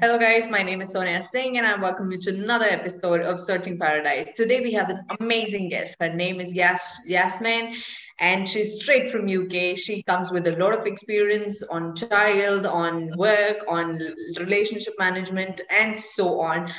[0.00, 0.48] Hello, guys.
[0.48, 4.30] My name is Sonia Singh, and I welcome you to another episode of Searching Paradise.
[4.36, 5.94] Today, we have an amazing guest.
[6.00, 7.74] Her name is Yas- Yasmin,
[8.18, 9.76] and she's straight from UK.
[9.76, 14.00] She comes with a lot of experience on child, on work, on
[14.38, 16.72] relationship management, and so on.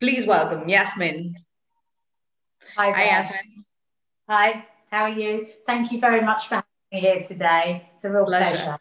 [0.00, 1.34] Please welcome Yasmin.
[2.76, 3.64] Hi, Hi, Yasmin.
[4.28, 5.48] Hi, how are you?
[5.66, 7.88] Thank you very much for having me here today.
[7.94, 8.54] It's a real Pleasure.
[8.62, 8.78] pleasure.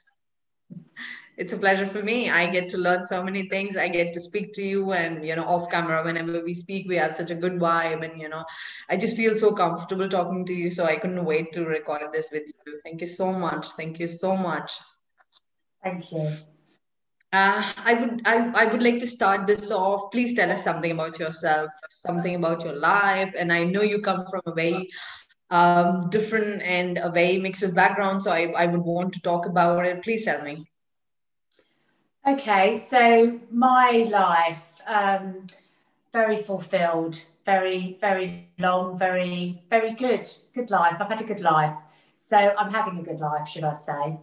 [1.38, 2.32] It's a pleasure for me.
[2.32, 3.78] I get to learn so many things.
[3.78, 6.96] I get to speak to you, and you know, off camera, whenever we speak, we
[6.96, 8.44] have such a good vibe, and you know,
[8.90, 10.72] I just feel so comfortable talking to you.
[10.72, 12.80] So I couldn't wait to record this with you.
[12.84, 13.68] Thank you so much.
[13.74, 14.72] Thank you so much.
[15.84, 16.32] Thank you.
[17.34, 20.12] Uh, I would I, I would like to start this off.
[20.12, 23.36] Please tell us something about yourself, something about your life.
[23.38, 24.90] And I know you come from a very
[25.52, 29.86] um, different and a very mixed background, so I, I would want to talk about
[29.86, 30.02] it.
[30.02, 30.66] Please tell me.
[32.28, 35.48] Okay, so my life, um,
[36.12, 40.98] very fulfilled, very, very long, very, very good, good life.
[41.00, 41.74] I've had a good life.
[42.18, 44.20] So I'm having a good life, should I say.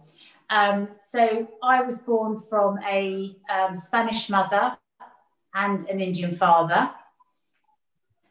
[0.51, 4.77] Um, so I was born from a um, Spanish mother
[5.55, 6.91] and an Indian father.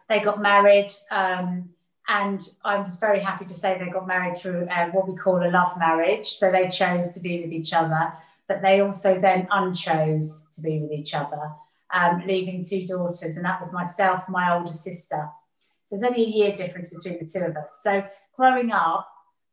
[0.08, 1.66] They got married, um,
[2.06, 5.44] and I was very happy to say they got married through uh, what we call
[5.44, 6.28] a love marriage.
[6.36, 8.12] So they chose to be with each other,
[8.48, 11.52] but they also then unchose to be with each other,
[11.92, 15.28] um, leaving two daughters, and that was myself and my older sister.
[15.84, 17.80] So there's only a year difference between the two of us.
[17.82, 18.04] So
[18.36, 19.08] growing up,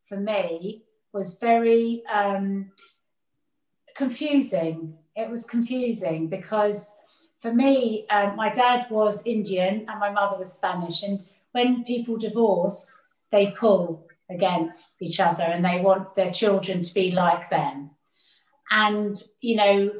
[0.06, 0.84] for me,
[1.14, 2.72] was very um,
[3.96, 4.96] confusing.
[5.16, 6.94] It was confusing because
[7.40, 11.04] for me, um, my dad was Indian and my mother was Spanish.
[11.04, 12.94] And when people divorce,
[13.32, 17.92] they pull against each other and they want their children to be like them.
[18.72, 19.92] And, you know,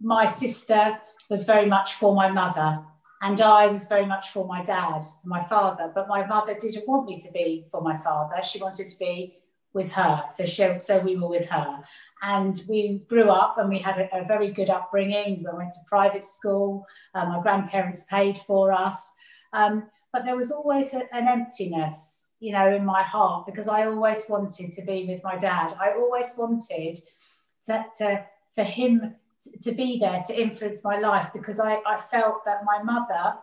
[0.00, 0.98] my sister
[1.30, 2.84] was very much for my mother
[3.22, 5.90] and I was very much for my dad, my father.
[5.94, 8.42] But my mother didn't want me to be for my father.
[8.42, 9.38] She wanted to be
[9.72, 10.24] with her.
[10.30, 11.82] So she, so we were with her,
[12.22, 15.44] and we grew up and we had a, a very good upbringing.
[15.44, 16.86] We went to private school.
[17.14, 19.10] Um, my grandparents paid for us,
[19.52, 23.86] um, but there was always a, an emptiness, you know, in my heart because I
[23.86, 25.74] always wanted to be with my dad.
[25.80, 26.98] I always wanted
[27.66, 29.14] to, to for him
[29.62, 33.34] to, be there to influence my life because I, I felt that my mother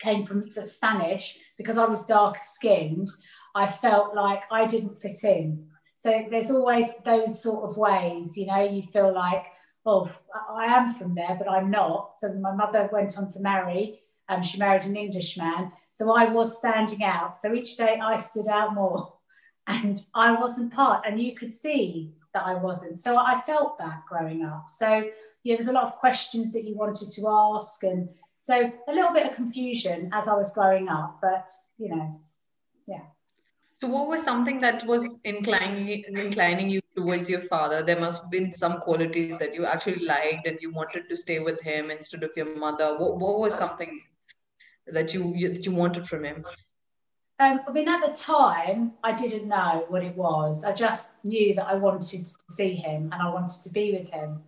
[0.00, 3.08] came from the Spanish because I was darker skinned.
[3.54, 5.68] I felt like I didn't fit in.
[5.94, 9.44] So there's always those sort of ways, you know, you feel like,
[9.86, 10.10] oh,
[10.50, 12.18] I am from there, but I'm not.
[12.18, 15.70] So my mother went on to marry, um, she married an Englishman.
[15.90, 17.36] So I was standing out.
[17.36, 19.14] So each day I stood out more
[19.68, 22.98] and I wasn't part, and you could see that I wasn't.
[22.98, 24.68] So I felt that growing up.
[24.68, 25.04] So
[25.44, 29.12] yeah, there's a lot of questions that you wanted to ask, and so a little
[29.12, 32.20] bit of confusion as I was growing up, but you know,
[32.86, 33.02] yeah.
[33.82, 37.82] So, what was something that was inclining inclining you towards your father?
[37.82, 41.40] There must have been some qualities that you actually liked and you wanted to stay
[41.40, 42.96] with him instead of your mother.
[42.98, 44.00] What, what was something
[44.86, 46.44] that you, that you wanted from him?
[47.38, 50.64] Um, I mean, at the time, I didn't know what it was.
[50.64, 54.08] I just knew that I wanted to see him and I wanted to be with
[54.10, 54.42] him.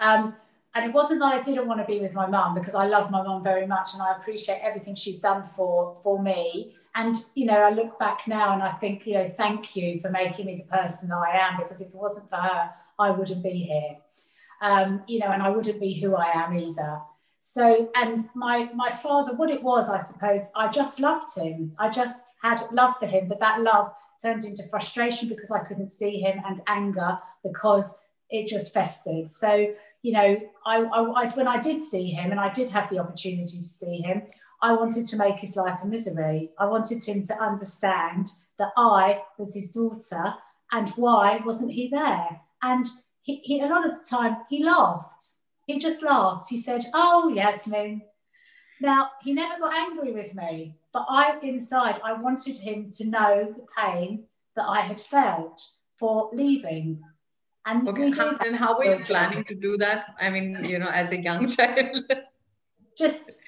[0.00, 0.34] Um,
[0.74, 3.10] and it wasn't that I didn't want to be with my mum because I love
[3.10, 6.74] my mum very much and I appreciate everything she's done for for me.
[6.94, 10.10] And you know, I look back now and I think, you know, thank you for
[10.10, 13.42] making me the person that I am because if it wasn't for her, I wouldn't
[13.42, 13.96] be here.
[14.62, 17.00] Um, you know, and I wouldn't be who I am either.
[17.44, 21.72] So, and my my father, what it was, I suppose, I just loved him.
[21.76, 23.92] I just had love for him, but that love
[24.22, 27.98] turned into frustration because I couldn't see him and anger because
[28.30, 29.28] it just festered.
[29.28, 32.88] So, you know, I, I, I, when I did see him and I did have
[32.90, 34.22] the opportunity to see him,
[34.62, 36.50] I wanted to make his life a misery.
[36.60, 40.34] I wanted him to understand that I was his daughter
[40.70, 42.40] and why wasn't he there?
[42.62, 42.86] And
[43.22, 45.24] he, he a lot of the time he laughed.
[45.72, 46.48] He just laughed.
[46.50, 48.02] He said, Oh, yes, Yasmin.
[48.80, 53.54] Now, he never got angry with me, but I, inside, I wanted him to know
[53.56, 54.24] the pain
[54.56, 55.62] that I had felt
[55.96, 57.02] for leaving
[57.64, 58.10] and okay.
[58.10, 60.14] How, and how were you planning to do that?
[60.20, 62.04] I mean, you know, as a young child.
[62.98, 63.38] Just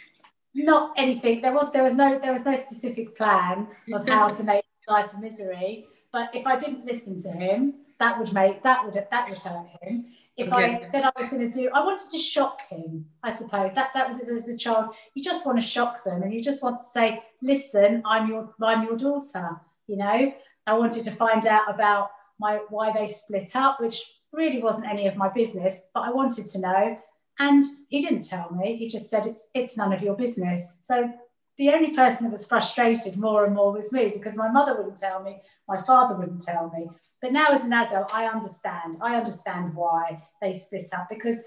[0.55, 1.43] not anything.
[1.43, 5.11] There was there was no there was no specific plan of how to make life
[5.13, 5.87] a misery.
[6.13, 9.67] But if I didn't listen to him, that would make that would that would hurt
[9.83, 10.07] him.
[10.37, 10.53] If.
[10.53, 13.07] I said I was going to do, I wanted to shock him.
[13.23, 14.95] I suppose that that was as a child.
[15.15, 18.53] You just want to shock them, and you just want to say, "Listen, I'm your
[18.63, 20.35] I'm your daughter." You know,
[20.67, 24.03] I wanted to find out about my why they split up, which
[24.33, 26.99] really wasn't any of my business, but I wanted to know.
[27.39, 28.77] And he didn't tell me.
[28.77, 30.67] He just said, it's, it's none of your business.
[30.83, 31.13] So
[31.57, 34.99] the only person that was frustrated more and more was me because my mother wouldn't
[34.99, 36.89] tell me, my father wouldn't tell me.
[37.23, 38.97] But now as an adult, I understand.
[39.01, 41.43] I understand why they split up because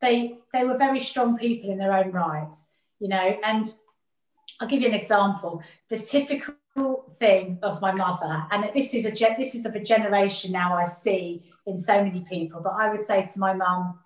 [0.00, 2.54] they they were very strong people in their own right,
[3.00, 3.38] you know.
[3.44, 3.66] And
[4.60, 5.62] I'll give you an example.
[5.90, 10.52] The typical thing of my mother, and this is a this is of a generation
[10.52, 12.62] now I see in so many people.
[12.62, 13.98] But I would say to my mum,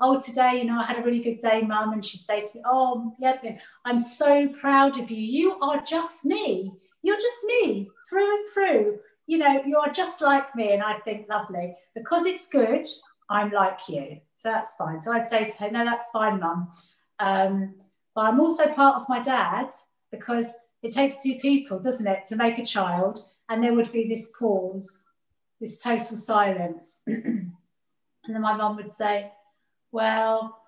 [0.00, 1.92] oh, today, you know, I had a really good day, mum.
[1.92, 5.18] And she'd say to me, oh, Yasmin, I'm so proud of you.
[5.18, 6.72] You are just me.
[7.02, 8.98] You're just me through and through.
[9.26, 10.72] You know, you are just like me.
[10.72, 11.76] And I think, lovely.
[11.94, 12.86] Because it's good,
[13.28, 14.20] I'm like you.
[14.36, 15.00] So that's fine.
[15.00, 16.72] So I'd say to her, no, that's fine, mum.
[17.18, 17.74] Um,
[18.14, 19.68] but I'm also part of my dad
[20.10, 23.26] because it takes two people, doesn't it, to make a child?
[23.48, 25.06] And there would be this pause,
[25.60, 27.00] this total silence.
[27.06, 27.52] and
[28.28, 29.30] then my mum would say,
[29.92, 30.60] well,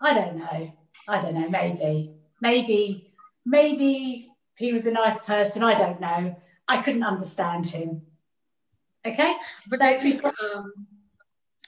[0.00, 0.72] I don't know.
[1.08, 1.48] I don't know.
[1.48, 3.12] Maybe, maybe,
[3.44, 5.62] maybe he was a nice person.
[5.62, 6.36] I don't know.
[6.68, 8.02] I couldn't understand him.
[9.04, 9.34] Okay.
[9.68, 9.86] But so
[10.54, 10.72] um,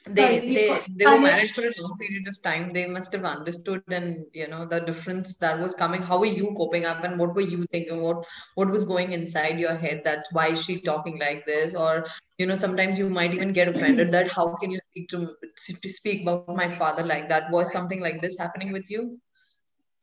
[0.07, 2.75] they Sorry, they they were married for a long period of time.
[2.75, 6.03] They must have understood and you know the difference that was coming.
[6.03, 8.03] How were you coping up, and what were you thinking?
[8.03, 10.03] What what was going inside your head?
[10.05, 11.75] That's why is she talking like this?
[11.75, 12.05] Or
[12.37, 15.35] you know sometimes you might even get offended that how can you speak to,
[15.83, 17.51] to speak about my father like that?
[17.51, 19.19] Was something like this happening with you?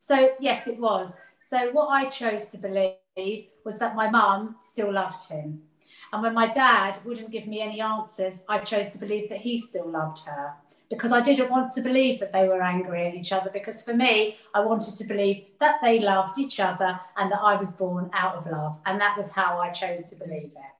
[0.00, 1.14] So yes, it was.
[1.40, 5.62] So what I chose to believe was that my mum still loved him
[6.12, 9.56] and when my dad wouldn't give me any answers, I chose to believe that he
[9.56, 10.54] still loved her
[10.90, 13.48] because I didn't want to believe that they were angry at each other.
[13.50, 17.56] Because for me, I wanted to believe that they loved each other and that I
[17.56, 18.78] was born out of love.
[18.84, 20.72] And that was how I chose to believe it.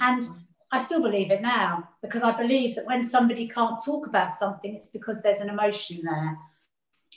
[0.00, 0.22] And
[0.70, 4.74] I still believe it now because I believe that when somebody can't talk about something,
[4.74, 6.36] it's because there's an emotion there.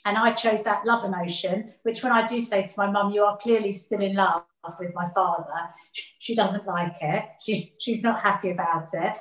[0.08, 3.26] And I chose that love emotion, which when I do say to my mum, you
[3.26, 4.44] are clearly still in love
[4.80, 5.70] with my father,
[6.20, 7.26] she doesn't like it.
[7.44, 9.14] She, she's not happy about it.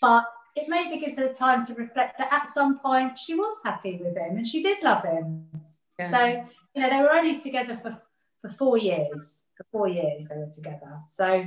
[0.00, 0.24] But
[0.56, 4.16] it maybe gives her time to reflect that at some point she was happy with
[4.16, 5.46] him and she did love him.
[5.96, 6.10] Yeah.
[6.10, 6.26] So,
[6.74, 8.02] you know, they were only together for,
[8.40, 9.42] for four years.
[9.56, 11.02] For four years they were together.
[11.06, 11.46] So,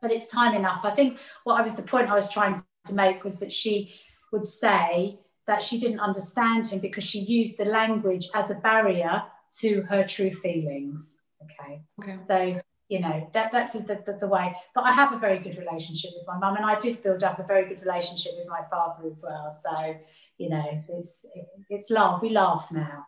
[0.00, 0.80] but it's time enough.
[0.84, 3.94] I think what I was the point I was trying to make was that she
[4.32, 9.22] would say that she didn't understand him because she used the language as a barrier
[9.58, 11.16] to her true feelings.
[11.42, 11.82] Okay.
[12.02, 12.18] okay.
[12.18, 14.54] So, you know, that, that's the, the, the, way.
[14.74, 17.38] But I have a very good relationship with my mum, and I did build up
[17.38, 19.50] a very good relationship with my father as well.
[19.50, 19.96] So,
[20.38, 22.22] you know, it's it, it's love.
[22.22, 23.06] We laugh now.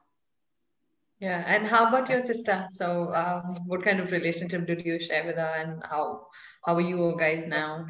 [1.21, 1.43] Yeah.
[1.47, 2.69] And how about your sister?
[2.73, 6.27] So, um, what kind of relationship did you share with her, and how
[6.65, 7.87] how are you all guys now?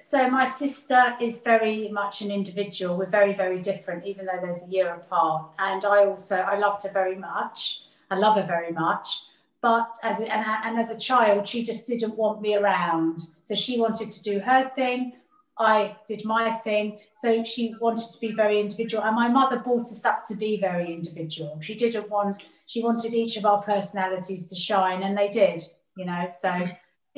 [0.00, 2.96] So my sister is very much an individual.
[2.96, 5.50] We're very very different even though there's a year apart.
[5.58, 7.82] And i also i loved her very much.
[8.10, 9.20] I love her very much.
[9.60, 13.20] But as a, and, and as a child she just didn't want me around.
[13.42, 15.14] So she wanted to do her thing.
[15.58, 17.00] I did my thing.
[17.12, 19.02] So she wanted to be very individual.
[19.02, 21.58] And my mother brought us up to be very individual.
[21.60, 25.62] She didn't want she wanted each of our personalities to shine and they did
[25.96, 26.52] you know so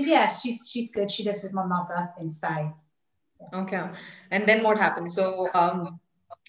[0.06, 1.10] yeah, she's she's good.
[1.10, 2.72] She lives with my mother in Spain.
[3.54, 3.88] Okay,
[4.30, 5.10] and then what happened?
[5.12, 6.00] So, um,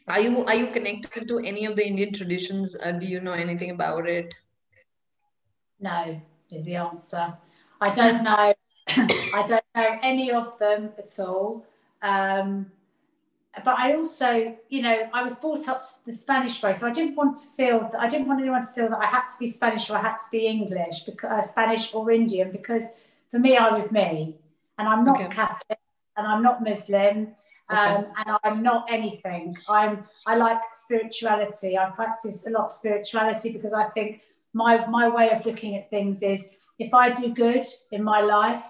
[0.07, 2.75] are you are you connected to any of the Indian traditions?
[2.75, 4.33] Uh, do you know anything about it?
[5.79, 7.33] No, is the answer.
[7.79, 8.53] I don't know.
[8.87, 11.65] I don't know any of them at all.
[12.01, 12.71] Um,
[13.65, 17.15] but I also, you know, I was brought up the Spanish way, so I didn't
[17.15, 19.47] want to feel that I didn't want anyone to feel that I had to be
[19.47, 22.89] Spanish or I had to be English, because uh, Spanish or Indian, because
[23.31, 24.35] for me, I was me,
[24.77, 25.33] and I'm not okay.
[25.33, 25.79] Catholic,
[26.17, 27.33] and I'm not Muslim,
[27.69, 28.07] um, okay.
[28.17, 29.55] and I'm not anything.
[29.69, 31.77] I'm I like spirituality.
[31.77, 34.21] I practice a lot of spirituality because I think
[34.53, 38.65] my my way of looking at things is if I do good in my life,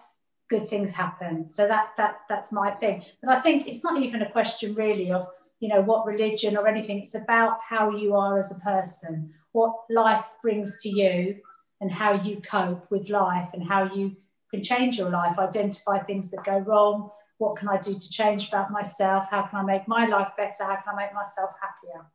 [0.50, 1.50] good things happen.
[1.50, 3.04] So that's that's that's my thing.
[3.24, 5.28] But I think it's not even a question really of
[5.60, 7.00] you know what religion or anything.
[7.00, 11.38] It's about how you are as a person, what life brings to you,
[11.80, 14.16] and how you cope with life, and how you
[14.52, 17.10] can change your life, identify things that go wrong.
[17.38, 19.28] What can I do to change about myself?
[19.32, 20.64] How can I make my life better?
[20.64, 22.06] How can I make myself happier?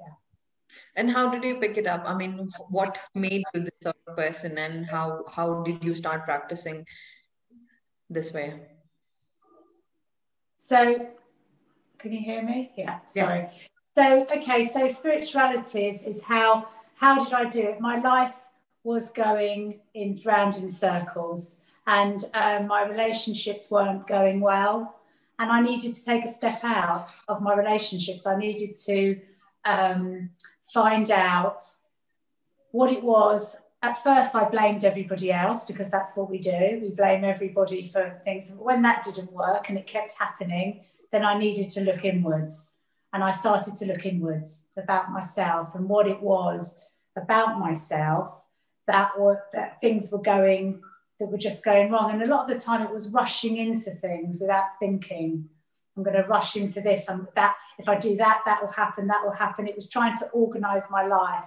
[0.00, 0.14] Yeah.
[0.94, 2.02] And how did you pick it up?
[2.06, 6.24] I mean, what made you this sort of person, and how how did you start
[6.24, 6.84] practicing
[8.08, 8.60] this way?
[10.56, 11.08] So,
[11.98, 12.72] can you hear me?
[12.76, 13.00] Yeah.
[13.06, 13.40] Sorry.
[13.40, 13.50] Yeah.
[13.96, 14.62] So, okay.
[14.62, 17.80] So, spirituality is, is how how did I do it?
[17.80, 18.34] My life
[18.84, 21.56] was going in round in circles
[21.86, 24.96] and um, my relationships weren't going well.
[25.38, 28.26] And I needed to take a step out of my relationships.
[28.26, 29.20] I needed to
[29.64, 30.30] um,
[30.72, 31.62] find out
[32.72, 33.56] what it was.
[33.82, 36.80] At first, I blamed everybody else because that's what we do.
[36.82, 38.50] We blame everybody for things.
[38.50, 40.80] But when that didn't work and it kept happening,
[41.12, 42.70] then I needed to look inwards.
[43.12, 46.82] And I started to look inwards about myself and what it was
[47.16, 48.42] about myself
[48.86, 50.82] that were that things were going
[51.18, 52.12] that were just going wrong.
[52.12, 55.48] And a lot of the time it was rushing into things without thinking.
[55.96, 57.08] I'm going to rush into this.
[57.08, 59.06] I'm that if I do that, that will happen.
[59.06, 59.66] That will happen.
[59.66, 61.44] It was trying to organize my life,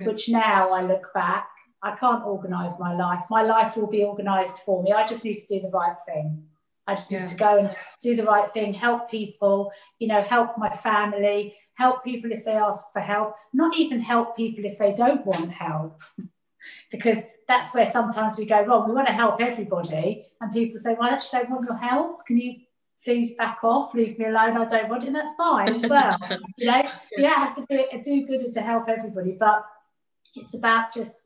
[0.00, 0.10] okay.
[0.10, 1.48] which now I look back,
[1.82, 3.24] I can't organize my life.
[3.28, 4.92] My life will be organized for me.
[4.92, 6.44] I just need to do the right thing.
[6.86, 7.26] I just need yeah.
[7.26, 12.04] to go and do the right thing, help people, you know, help my family, help
[12.04, 16.00] people if they ask for help, not even help people if they don't want help.
[16.90, 18.88] because that's where sometimes we go wrong.
[18.88, 22.26] We want to help everybody, and people say, Well, I actually don't want your help.
[22.26, 22.56] Can you
[23.04, 24.56] please back off, leave me alone?
[24.56, 25.08] I don't want it.
[25.08, 26.16] And that's fine as well.
[26.56, 29.64] you know, so you have to be a do gooder to help everybody, but
[30.34, 31.18] it's about just,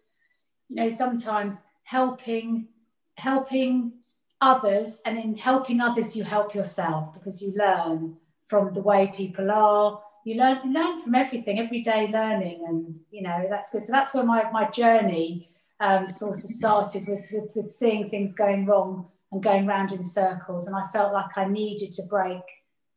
[0.68, 2.68] you know, sometimes helping,
[3.16, 3.92] helping
[4.40, 8.16] others, and in helping others, you help yourself because you learn
[8.47, 10.00] from the way people are.
[10.28, 13.82] You learn, you learn from everything, everyday learning, and you know that's good.
[13.82, 15.49] So that's where my my journey
[15.80, 20.04] um, sort of started with, with with seeing things going wrong and going round in
[20.04, 22.42] circles, and I felt like I needed to break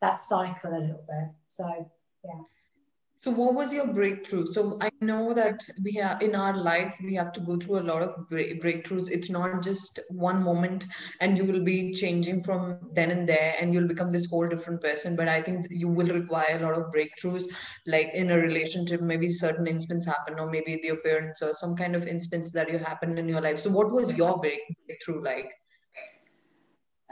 [0.01, 1.29] that cycle a little bit.
[1.47, 1.89] So
[2.25, 2.41] yeah.
[3.23, 4.47] So, what was your breakthrough?
[4.47, 7.87] So, I know that we have in our life we have to go through a
[7.91, 9.11] lot of break- breakthroughs.
[9.11, 10.87] It's not just one moment,
[11.19, 14.81] and you will be changing from then and there, and you'll become this whole different
[14.81, 15.15] person.
[15.15, 17.43] But I think you will require a lot of breakthroughs,
[17.85, 21.95] like in a relationship, maybe certain instance happen, or maybe the appearance or some kind
[21.95, 23.59] of instance that you happen in your life.
[23.59, 25.53] So, what was your breakthrough like?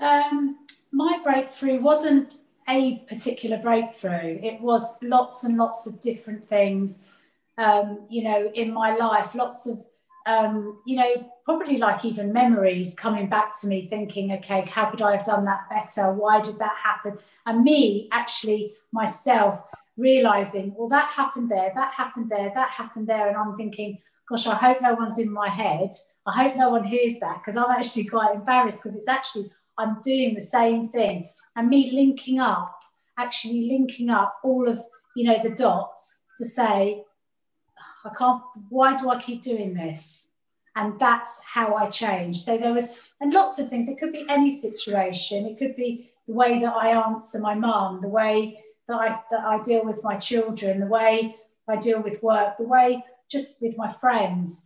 [0.01, 0.57] Um,
[0.91, 2.33] my breakthrough wasn't
[2.69, 4.39] a particular breakthrough.
[4.43, 6.99] It was lots and lots of different things,
[7.57, 9.83] um, you know, in my life, lots of,
[10.25, 15.01] um, you know, probably like even memories coming back to me thinking, okay, how could
[15.01, 16.13] I have done that better?
[16.13, 17.17] Why did that happen?
[17.45, 19.61] And me actually myself
[19.97, 23.27] realizing, well, that happened there, that happened there, that happened there.
[23.27, 23.97] And I'm thinking,
[24.29, 25.89] gosh, I hope no one's in my head.
[26.25, 30.01] I hope no one hears that because I'm actually quite embarrassed because it's actually, I'm
[30.01, 32.79] doing the same thing and me linking up,
[33.17, 34.79] actually linking up all of
[35.15, 37.03] you know the dots to say,
[38.05, 38.41] I can't.
[38.69, 40.27] Why do I keep doing this?
[40.75, 42.45] And that's how I changed.
[42.45, 43.89] So there was, and lots of things.
[43.89, 45.45] It could be any situation.
[45.45, 49.45] It could be the way that I answer my mum, the way that I that
[49.45, 51.36] I deal with my children, the way
[51.67, 54.63] I deal with work, the way just with my friends.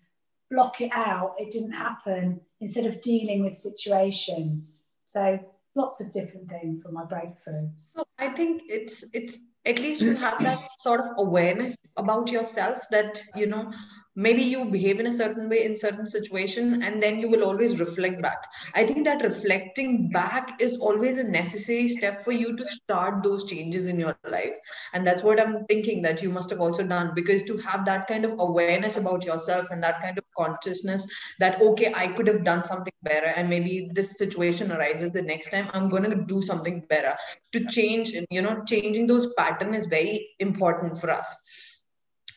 [0.51, 1.35] Block it out.
[1.39, 2.41] It didn't happen.
[2.61, 4.82] Instead of dealing with situations.
[5.13, 5.39] So
[5.75, 7.69] lots of different things for my breakthrough.
[7.95, 12.83] So I think it's it's at least you have that sort of awareness about yourself
[12.89, 13.71] that you know
[14.15, 17.79] maybe you behave in a certain way in certain situation and then you will always
[17.79, 18.37] reflect back.
[18.75, 23.45] I think that reflecting back is always a necessary step for you to start those
[23.45, 24.55] changes in your life.
[24.93, 28.07] And that's what i'm thinking that you must have also done because to have that
[28.07, 31.07] kind of awareness about yourself and that kind of consciousness
[31.39, 35.49] that okay i could have done something better and maybe this situation arises the next
[35.49, 37.15] time i'm going to do something better.
[37.53, 41.35] To change you know changing those pattern is very important for us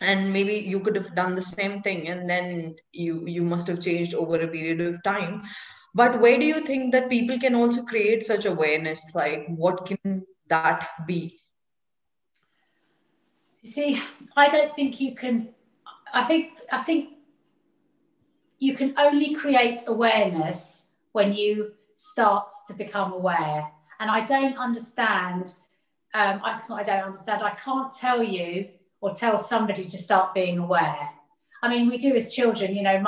[0.00, 3.80] and maybe you could have done the same thing and then you you must have
[3.80, 5.42] changed over a period of time.
[5.94, 9.14] But where do you think that people can also create such awareness?
[9.14, 11.40] Like what can that be?
[13.62, 14.02] You see
[14.36, 15.48] i don't think you can
[16.12, 17.14] i think i think
[18.58, 23.70] you can only create awareness when you start to become aware.
[23.98, 25.54] And i don't understand
[26.14, 28.68] um, I, I don't understand i can't tell you
[29.06, 31.10] or tell somebody to start being aware.
[31.62, 33.00] I mean, we do as children, you know,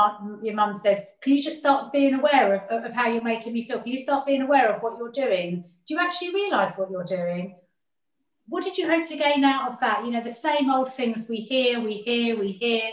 [0.44, 3.64] your mum says, Can you just start being aware of, of how you're making me
[3.64, 3.80] feel?
[3.80, 5.64] Can you start being aware of what you're doing?
[5.86, 7.56] Do you actually realize what you're doing?
[8.46, 10.04] What did you hope to gain out of that?
[10.04, 12.92] You know, the same old things we hear, we hear, we hear,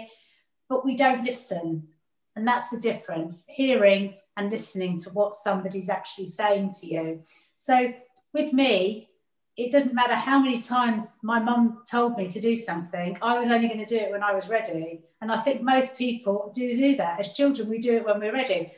[0.67, 1.87] but we don't listen.
[2.35, 7.23] And that's the difference hearing and listening to what somebody's actually saying to you.
[7.55, 7.93] So
[8.33, 9.09] with me,
[9.57, 13.49] it didn't matter how many times my mum told me to do something, I was
[13.49, 15.01] only going to do it when I was ready.
[15.21, 17.21] And I think most people do do that.
[17.21, 18.73] As children, we do it when we're ready.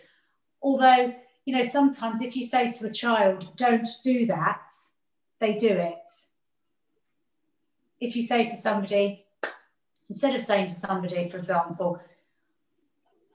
[0.61, 1.15] Although,
[1.45, 4.69] you know, sometimes if you say to a child, don't do that,
[5.39, 6.09] they do it.
[7.99, 9.25] If you say to somebody,
[10.09, 11.99] instead of saying to somebody, for example,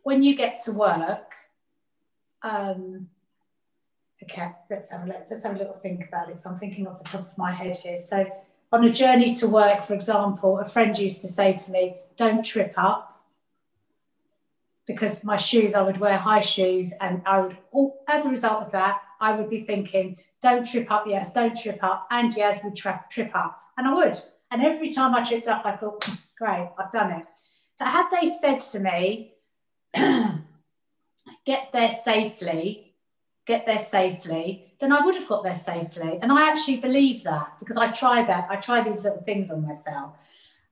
[0.04, 1.34] when you get to work,
[2.42, 3.08] um,
[4.22, 6.40] Okay, let's have a let's have a little think about it.
[6.40, 7.98] So I'm thinking off the top of my head here.
[7.98, 8.26] So
[8.72, 12.44] on a journey to work, for example, a friend used to say to me, Don't
[12.44, 13.08] trip up.
[14.86, 17.56] Because my shoes, I would wear high shoes, and I would,
[18.08, 21.82] as a result of that, I would be thinking, Don't trip up, yes, don't trip
[21.82, 22.06] up.
[22.10, 23.60] And yes, would trip, trip up.
[23.76, 24.18] And I would.
[24.50, 27.26] And every time I tripped up, I thought, hmm, Great, I've done it.
[27.78, 29.34] But had they said to me,
[31.44, 32.91] Get there safely,
[33.46, 36.18] get there safely, then I would have got there safely.
[36.22, 38.48] And I actually believe that because I try that.
[38.50, 40.14] I try these little things on myself.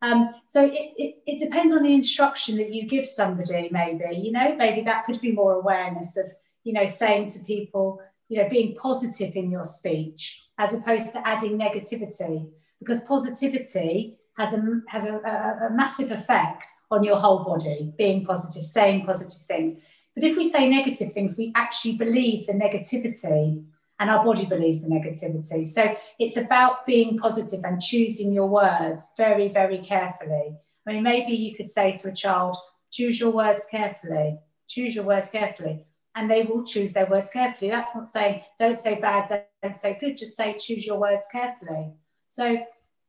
[0.03, 4.33] Um, so it, it, it, depends on the instruction that you give somebody, maybe, you
[4.33, 6.33] know, maybe that could be more awareness of,
[6.65, 11.29] you know, saying to people, you know, being positive in your speech as opposed to
[11.29, 12.49] adding negativity
[12.79, 18.25] because positivity has a, has a, a, a massive effect on your whole body, being
[18.25, 19.75] positive, saying positive things.
[20.15, 23.65] But if we say negative things, we actually believe the negativity
[24.01, 25.67] and our body believes the negativity.
[25.67, 30.57] So it's about being positive and choosing your words very, very carefully.
[30.87, 32.57] I mean, maybe you could say to a child,
[32.91, 37.71] choose your words carefully, choose your words carefully, and they will choose their words carefully.
[37.71, 41.93] That's not saying don't say bad, don't say good, just say choose your words carefully.
[42.27, 42.59] So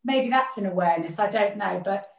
[0.04, 2.10] maybe that's an awareness, I don't know, but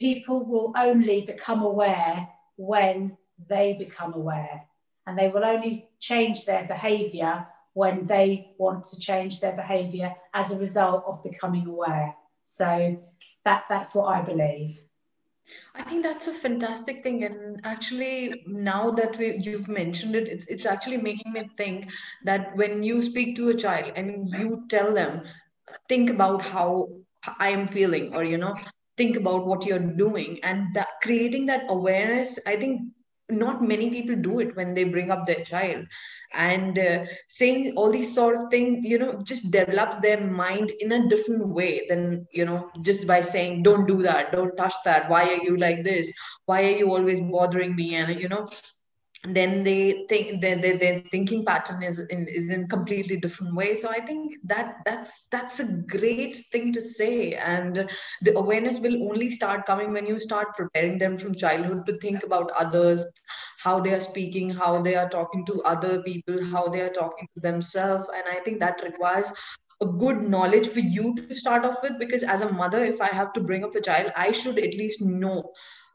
[0.00, 3.16] people will only become aware when
[3.48, 4.64] they become aware,
[5.06, 10.50] and they will only change their behavior when they want to change their behavior as
[10.50, 12.14] a result of becoming aware.
[12.42, 13.00] So
[13.44, 14.82] that, that's what I believe.
[15.74, 20.46] I think that's a fantastic thing, and actually, now that we, you've mentioned it, it's
[20.46, 21.90] it's actually making me think
[22.24, 25.22] that when you speak to a child and you tell them,
[25.88, 26.88] think about how
[27.38, 28.56] I am feeling, or you know,
[28.98, 32.82] think about what you're doing, and that creating that awareness, I think
[33.30, 35.84] not many people do it when they bring up their child.
[36.32, 40.92] And uh, saying all these sort of things you know just develops their mind in
[40.92, 44.32] a different way than you know just by saying don't do that.
[44.32, 45.08] Don't touch that.
[45.08, 46.12] Why are you like this?
[46.46, 47.94] Why are you always bothering me?
[47.94, 48.46] And you know
[49.24, 53.74] then they think their, their, their thinking pattern is in is in completely different way.
[53.74, 57.32] So i think that that's that's a great thing to say.
[57.34, 57.88] And
[58.22, 62.22] the awareness will only start coming when you start preparing them from childhood to think
[62.24, 63.04] about others
[63.58, 67.28] how they are speaking how they are talking to other people how they are talking
[67.34, 68.06] to themselves.
[68.14, 69.32] And i think that requires
[69.80, 73.00] a good knowledge for you to start off with because as a mother if i
[73.06, 75.50] have to bring up a child i should at least know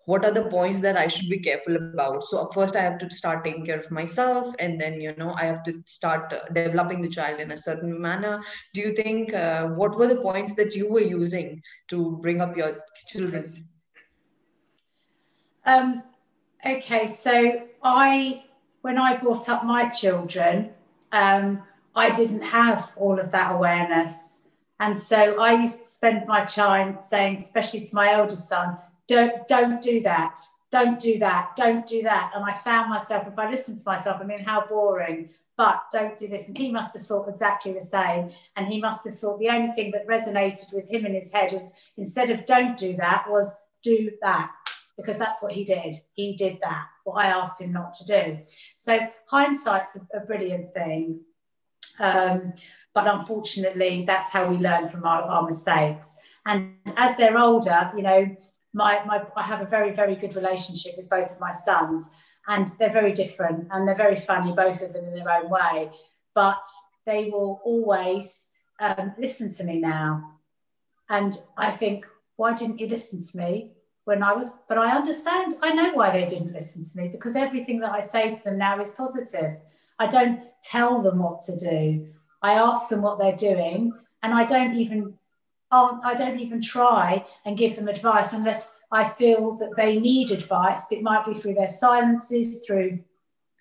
[0.06, 2.24] what are the points that i should be careful about?
[2.24, 5.46] So first i have to start taking care of myself and then you know i
[5.46, 8.44] have to start uh, developing the child in a certain manner.
[8.74, 12.58] Do you think uh, what were the points that you were using to bring up
[12.58, 13.68] your children?
[15.66, 16.04] Um,
[16.66, 18.44] okay so i
[18.82, 20.72] when i brought up my children
[21.12, 21.62] um,
[21.96, 24.40] i didn't have all of that awareness.
[24.80, 28.78] And so i used to spend my time saying especially to my eldest son
[29.16, 30.40] don't don't do that.
[30.72, 31.56] Don't do that.
[31.56, 32.32] Don't do that.
[32.36, 36.18] And i found myself if i listen to myself i mean how boring but don't
[36.18, 36.48] do this.
[36.48, 38.32] And he must have thought exactly the same.
[38.56, 41.54] And he must have thought the only thing that resonated with him in his head
[41.54, 44.52] was instead of don't do that was do that.
[44.98, 45.96] Because that's what he did.
[46.14, 48.40] He did that what i asked him not to do.
[48.76, 51.20] So hindsight's a, a brilliant thing.
[52.00, 52.54] Um,
[52.94, 56.16] but unfortunately that's how we learn from our, our mistakes.
[56.46, 58.36] And as they're older you know
[58.74, 62.10] my, my I have a very, very good relationship with both of my sons,
[62.48, 65.92] and they're very different and they're very funny, both of them in their own way.
[66.34, 66.64] But
[67.06, 68.48] they will always
[68.80, 70.40] um, listen to me now.
[71.10, 72.06] And I think,
[72.36, 73.72] why didn't you listen to me
[74.06, 74.56] when I was?
[74.68, 78.00] But I understand, I know why they didn't listen to me because everything that I
[78.00, 79.58] say to them now is positive.
[80.00, 82.08] I don't tell them what to do,
[82.42, 85.14] I ask them what they're doing, and I don't even
[85.74, 90.84] I don't even try and give them advice unless I feel that they need advice.
[90.92, 93.00] It might be through their silences, through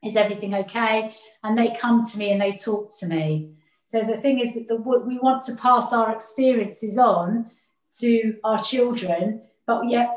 [0.05, 1.15] is everything okay?
[1.43, 3.53] And they come to me and they talk to me.
[3.85, 7.51] So the thing is that the, we want to pass our experiences on
[8.01, 10.09] to our children, but yet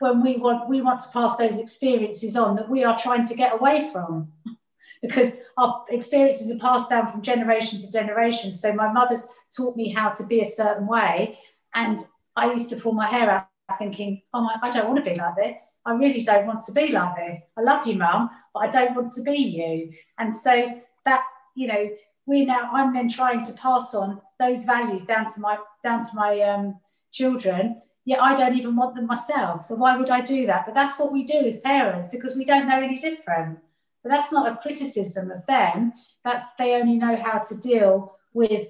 [0.00, 3.34] when we want we want to pass those experiences on that we are trying to
[3.34, 4.28] get away from
[5.02, 8.52] because our experiences are passed down from generation to generation.
[8.52, 11.38] So my mother's taught me how to be a certain way,
[11.74, 11.98] and
[12.36, 13.48] I used to pull my hair out
[13.78, 15.78] thinking, oh my, I don't want to be like this.
[15.84, 17.42] I really don't want to be like this.
[17.56, 19.92] I love you, mum, but I don't want to be you.
[20.18, 21.24] And so that,
[21.54, 21.90] you know,
[22.26, 26.14] we're now I'm then trying to pass on those values down to my down to
[26.14, 26.78] my um,
[27.10, 27.82] children.
[28.04, 29.64] Yet I don't even want them myself.
[29.64, 30.64] So why would I do that?
[30.64, 33.58] But that's what we do as parents because we don't know any different.
[34.02, 35.92] But that's not a criticism of them.
[36.24, 38.68] That's they only know how to deal with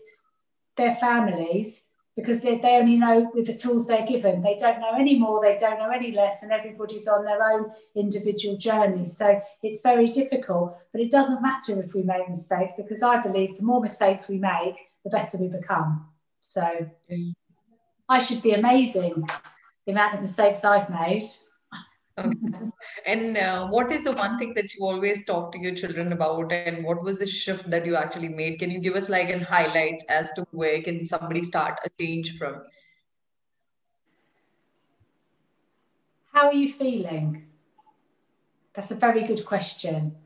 [0.76, 1.82] their families
[2.16, 4.42] because they, they only know with the tools they're given.
[4.42, 7.70] They don't know any more, they don't know any less, and everybody's on their own
[7.94, 9.06] individual journey.
[9.06, 13.56] So it's very difficult, but it doesn't matter if we make mistakes because I believe
[13.56, 16.08] the more mistakes we make, the better we become.
[16.40, 17.34] So mm.
[18.08, 19.28] I should be amazing
[19.86, 21.28] the amount of mistakes I've made.
[22.18, 22.35] Okay.
[23.07, 26.52] And uh, what is the one thing that you always talk to your children about,
[26.52, 28.59] and what was the shift that you actually made?
[28.59, 32.37] Can you give us like a highlight as to where can somebody start a change
[32.38, 32.62] from?
[36.33, 37.46] How are you feeling?
[38.74, 40.16] That's a very good question.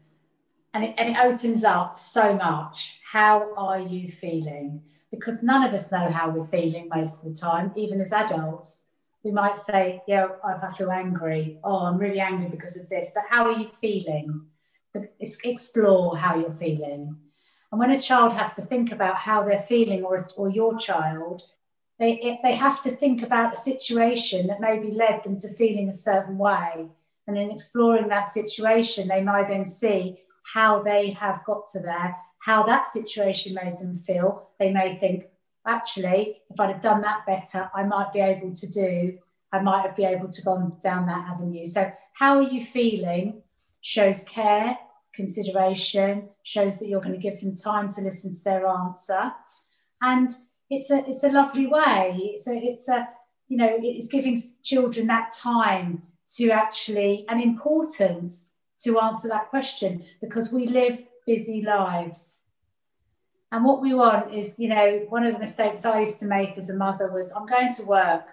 [0.75, 2.99] And it, and it opens up so much.
[3.11, 4.83] How are you feeling?
[5.11, 8.83] Because none of us know how we're feeling most of the time, even as adults
[9.25, 11.59] we might say, yeah, I feel angry.
[11.63, 13.11] Oh, I'm really angry because of this.
[13.15, 14.47] But how are you feeling?
[14.93, 15.07] So
[15.45, 17.17] explore how you're feeling.
[17.71, 21.43] And when a child has to think about how they're feeling, or, or your child,
[21.99, 25.93] they, they have to think about a situation that maybe led them to feeling a
[25.93, 26.87] certain way.
[27.27, 32.17] And in exploring that situation, they might then see how they have got to there,
[32.41, 34.49] how that situation made them feel.
[34.59, 35.27] They may think,
[35.67, 39.19] actually, if I'd have done that better, I might be able to do,
[39.53, 41.65] I might have been able to go down that avenue.
[41.65, 43.43] So, how are you feeling
[43.83, 44.79] shows care,
[45.13, 49.33] consideration, shows that you're going to give them time to listen to their answer.
[50.01, 50.31] And
[50.71, 52.17] it's a it's a lovely way.
[52.35, 53.09] It's a it's a
[53.49, 56.03] you know, it's giving children that time
[56.37, 58.51] to actually and importance
[58.83, 62.39] to answer that question because we live busy lives
[63.53, 66.57] and what we want is, you know, one of the mistakes I used to make
[66.57, 68.25] as a mother was I'm going to work.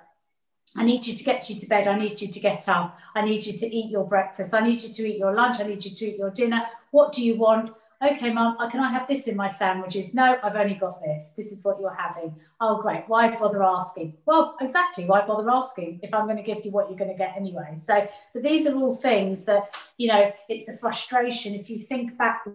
[0.78, 1.88] I need you to get you to bed.
[1.88, 2.98] I need you to get up.
[3.16, 4.54] I need you to eat your breakfast.
[4.54, 5.60] I need you to eat your lunch.
[5.60, 6.64] I need you to eat your dinner.
[6.92, 7.74] What do you want?
[8.02, 10.14] Okay, mum, can I have this in my sandwiches?
[10.14, 11.34] No, I've only got this.
[11.36, 12.34] This is what you're having.
[12.62, 13.04] Oh, great.
[13.08, 14.16] Why bother asking?
[14.26, 15.04] Well, exactly.
[15.04, 17.74] Why bother asking if I'm going to give you what you're going to get anyway?
[17.76, 21.56] So, but these are all things that, you know, it's the frustration.
[21.56, 22.46] If you think back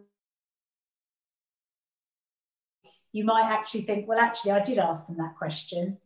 [3.14, 5.98] you might actually think, well, actually, I did ask them that question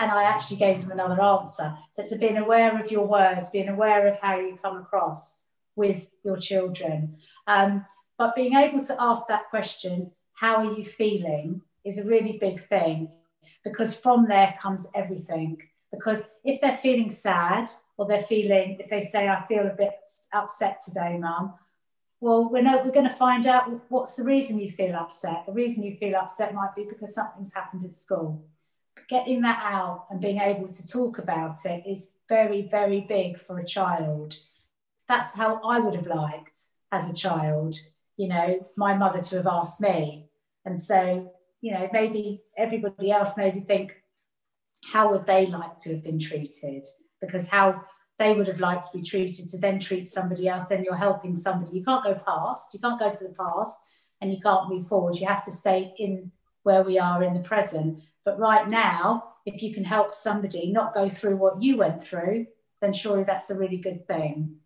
[0.00, 1.78] and I actually gave them another answer.
[1.92, 5.38] So it's being aware of your words, being aware of how you come across
[5.76, 7.16] with your children.
[7.46, 7.86] Um,
[8.18, 12.60] but being able to ask that question, how are you feeling, is a really big
[12.60, 13.08] thing
[13.62, 15.58] because from there comes everything.
[15.92, 19.94] Because if they're feeling sad or they're feeling, if they say, I feel a bit
[20.32, 21.54] upset today, mum,
[22.20, 25.44] well, we're, no, we're going to find out what's the reason you feel upset.
[25.46, 28.44] The reason you feel upset might be because something's happened at school.
[29.08, 33.58] Getting that out and being able to talk about it is very, very big for
[33.58, 34.36] a child.
[35.08, 36.58] That's how I would have liked
[36.92, 37.76] as a child,
[38.16, 40.28] you know, my mother to have asked me.
[40.64, 43.94] And so, you know, maybe everybody else maybe think,
[44.84, 46.86] how would they like to have been treated?
[47.20, 47.84] Because how
[48.18, 51.36] they would have liked to be treated to then treat somebody else, then you're helping
[51.36, 51.78] somebody.
[51.78, 53.78] You can't go past, you can't go to the past
[54.20, 55.16] and you can't move forward.
[55.16, 56.32] You have to stay in
[56.64, 58.00] where we are in the present.
[58.24, 62.46] But right now, if you can help somebody not go through what you went through,
[62.80, 64.56] then surely that's a really good thing.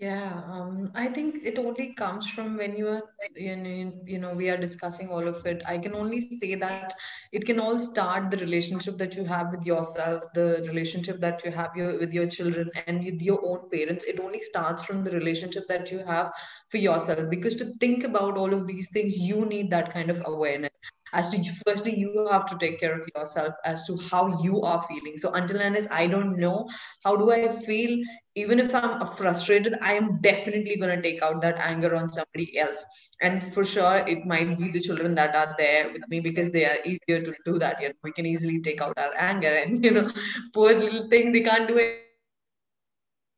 [0.00, 3.02] Yeah, um, I think it only comes from when you are,
[3.36, 5.62] you know, you know, we are discussing all of it.
[5.66, 6.88] I can only say that
[7.32, 11.52] it can all start the relationship that you have with yourself, the relationship that you
[11.52, 14.04] have your, with your children and with your own parents.
[14.04, 16.32] It only starts from the relationship that you have
[16.70, 17.28] for yourself.
[17.30, 20.69] Because to think about all of these things, you need that kind of awareness
[21.12, 24.82] as to firstly you have to take care of yourself as to how you are
[24.88, 25.16] feeling.
[25.16, 26.68] So until unless i don't know
[27.04, 27.98] how do i feel?
[28.36, 32.58] Even if i'm frustrated i am definitely going to take out that anger on somebody
[32.58, 32.84] else.
[33.22, 36.64] And for sure it might be the children that are there with me because they
[36.64, 37.80] are easier to do that.
[37.82, 40.08] You know we can easily take out our anger and you know
[40.54, 42.00] poor little thing they can't do it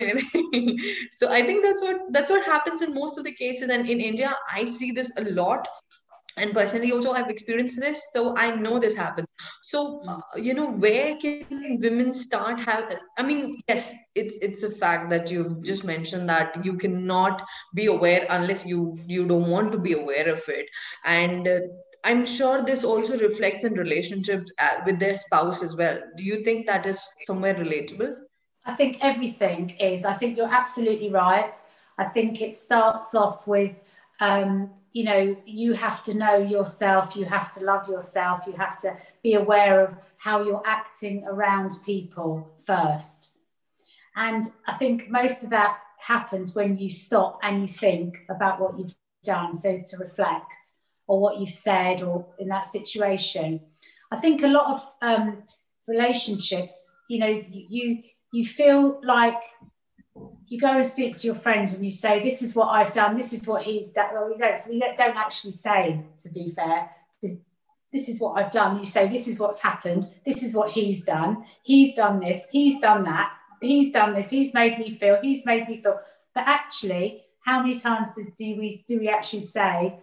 [1.12, 3.68] so i think that's what that's what happens in most of the cases.
[3.70, 5.68] And in india i see this a lot
[6.36, 9.26] and personally also i've experienced this so i know this happens.
[9.62, 14.70] So uh, you know where can women start have i mean yes it's it's a
[14.70, 17.42] fact that you've just mentioned that you cannot
[17.74, 20.66] be aware unless you you don't want to be aware of it.
[21.04, 21.60] And uh,
[22.04, 26.00] i'm sure this also reflects in relationships uh, with their spouse as well.
[26.16, 28.14] Do you think that is somewhere relatable?
[28.64, 30.04] I think everything is.
[30.04, 31.56] I think you're absolutely right.
[31.98, 33.74] I think it starts off with
[34.20, 38.78] um, you know you have to know yourself you have to love yourself you have
[38.78, 43.30] to be aware of how you're acting around people first.
[44.16, 48.78] And i think most of that happens when you stop and you think about what
[48.78, 50.72] you've done so to reflect
[51.06, 53.60] or what you've said or in that situation.
[54.10, 55.42] I think a lot of um,
[55.86, 58.02] relationships, you know, you
[58.32, 59.40] you feel like
[60.52, 63.16] you go and speak to your friends and you say, "This is what I've done.
[63.16, 66.90] This is what he's done." Well, we don't, we don't actually say, to be fair,
[67.90, 68.78] this is what I've done.
[68.78, 70.10] You say, this is what's happened.
[70.26, 71.46] This is what he's done.
[71.62, 72.46] He's done this.
[72.50, 73.32] He's done that.
[73.62, 74.28] He's done this.
[74.28, 75.18] He's made me feel.
[75.22, 76.00] He's made me feel.
[76.34, 79.98] But actually, how many times do we do we actually say,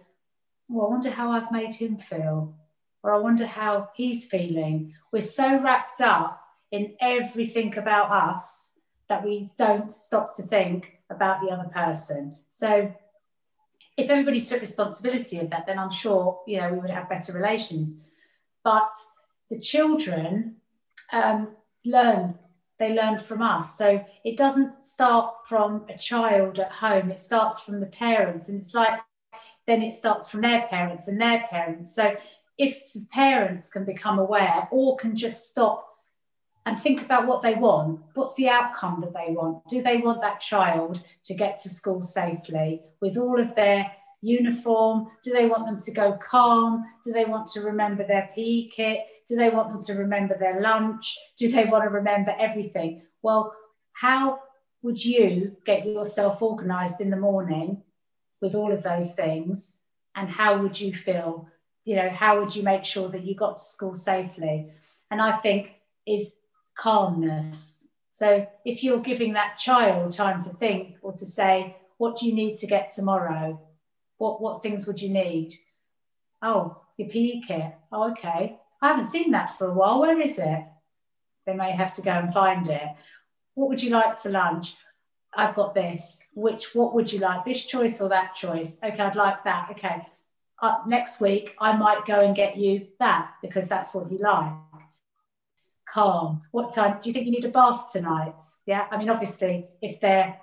[0.68, 2.54] "Well, I wonder how I've made him feel,"
[3.04, 4.94] or "I wonder how he's feeling"?
[5.12, 6.40] We're so wrapped up
[6.72, 8.69] in everything about us
[9.10, 12.32] that we don't stop to think about the other person.
[12.48, 12.94] So
[13.96, 17.32] if everybody took responsibility of that, then I'm sure you know we would have better
[17.32, 17.92] relations.
[18.64, 18.92] But
[19.50, 20.56] the children
[21.12, 21.48] um,
[21.84, 22.38] learn;
[22.78, 23.76] they learn from us.
[23.76, 28.58] So it doesn't start from a child at home; it starts from the parents, and
[28.58, 29.00] it's like
[29.66, 31.94] then it starts from their parents and their parents.
[31.94, 32.14] So
[32.56, 35.89] if the parents can become aware or can just stop
[36.66, 38.00] and think about what they want.
[38.14, 39.66] What's the outcome that they want?
[39.68, 45.08] Do they want that child to get to school safely with all of their uniform?
[45.22, 46.84] Do they want them to go calm?
[47.02, 49.00] Do they want to remember their PE kit?
[49.26, 51.16] Do they want them to remember their lunch?
[51.38, 53.02] Do they want to remember everything?
[53.22, 53.54] Well,
[53.92, 54.40] how
[54.82, 57.82] would you get yourself organized in the morning
[58.40, 59.76] with all of those things?
[60.14, 61.48] And how would you feel?
[61.84, 64.72] You know, how would you make sure that you got to school safely?
[65.10, 65.70] And I think
[66.06, 66.32] is
[66.80, 67.86] calmness.
[68.08, 72.34] So if you're giving that child time to think or to say, what do you
[72.34, 73.60] need to get tomorrow?
[74.16, 75.54] What, what things would you need?
[76.42, 77.74] Oh, your PE kit.
[77.92, 78.58] Oh, okay.
[78.80, 80.00] I haven't seen that for a while.
[80.00, 80.64] Where is it?
[81.46, 82.88] They may have to go and find it.
[83.54, 84.74] What would you like for lunch?
[85.34, 86.24] I've got this.
[86.34, 87.44] Which, what would you like?
[87.44, 88.76] This choice or that choice?
[88.82, 89.68] Okay, I'd like that.
[89.72, 90.06] Okay.
[90.62, 94.69] Uh, next week, I might go and get you that because that's what you like
[95.92, 96.42] calm.
[96.50, 98.42] What time do you think you need a bath tonight?
[98.66, 100.38] Yeah, I mean, obviously, if they're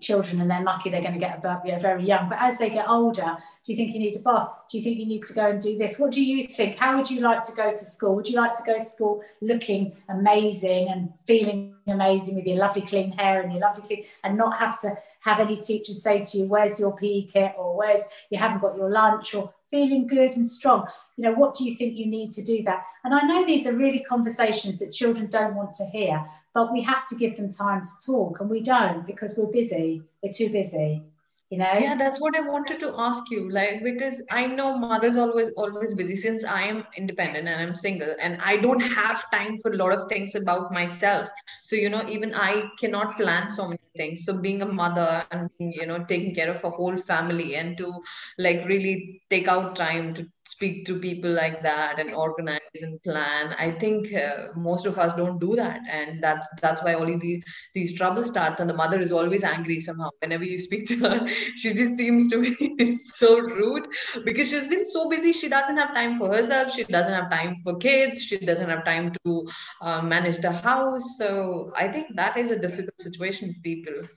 [0.00, 2.28] children and they're lucky they're going to get a bath, yeah, very young.
[2.28, 4.50] But as they get older, do you think you need a bath?
[4.70, 5.98] Do you think you need to go and do this?
[5.98, 6.76] What do you think?
[6.76, 8.14] How would you like to go to school?
[8.14, 12.82] Would you like to go to school looking amazing and feeling amazing with your lovely
[12.82, 16.38] clean hair and your lovely clean and not have to have any teachers say to
[16.38, 17.54] you, Where's your PE kit?
[17.58, 18.00] or Where's
[18.30, 19.34] you haven't got your lunch?
[19.34, 20.86] or feeling good and strong.
[21.16, 22.84] You know, what do you think you need to do that?
[23.04, 26.82] And I know these are really conversations that children don't want to hear, but we
[26.82, 30.02] have to give them time to talk, and we don't because we're busy.
[30.22, 31.02] We're too busy.
[31.50, 31.72] You know?
[31.78, 33.50] Yeah, that's what I wanted to ask you.
[33.50, 38.14] Like, because I know mother's always always busy since I am independent and I'm single,
[38.20, 41.30] and I don't have time for a lot of things about myself.
[41.62, 45.50] So, you know, even I cannot plan so many things so being a mother and
[45.58, 47.92] you know taking care of a whole family and to
[48.38, 53.54] like really take out time to speak to people like that and organize and plan.
[53.58, 55.80] I think uh, most of us don't do that.
[55.90, 57.42] And that's that's why only the,
[57.74, 58.58] these troubles start.
[58.58, 60.08] And the mother is always angry somehow.
[60.20, 63.86] Whenever you speak to her she just seems to be so rude
[64.24, 65.32] because she's been so busy.
[65.32, 66.72] She doesn't have time for herself.
[66.72, 68.22] She doesn't have time for kids.
[68.22, 69.46] She doesn't have time to
[69.82, 71.16] uh, manage the house.
[71.18, 74.08] So i think that is a difficult situation for people.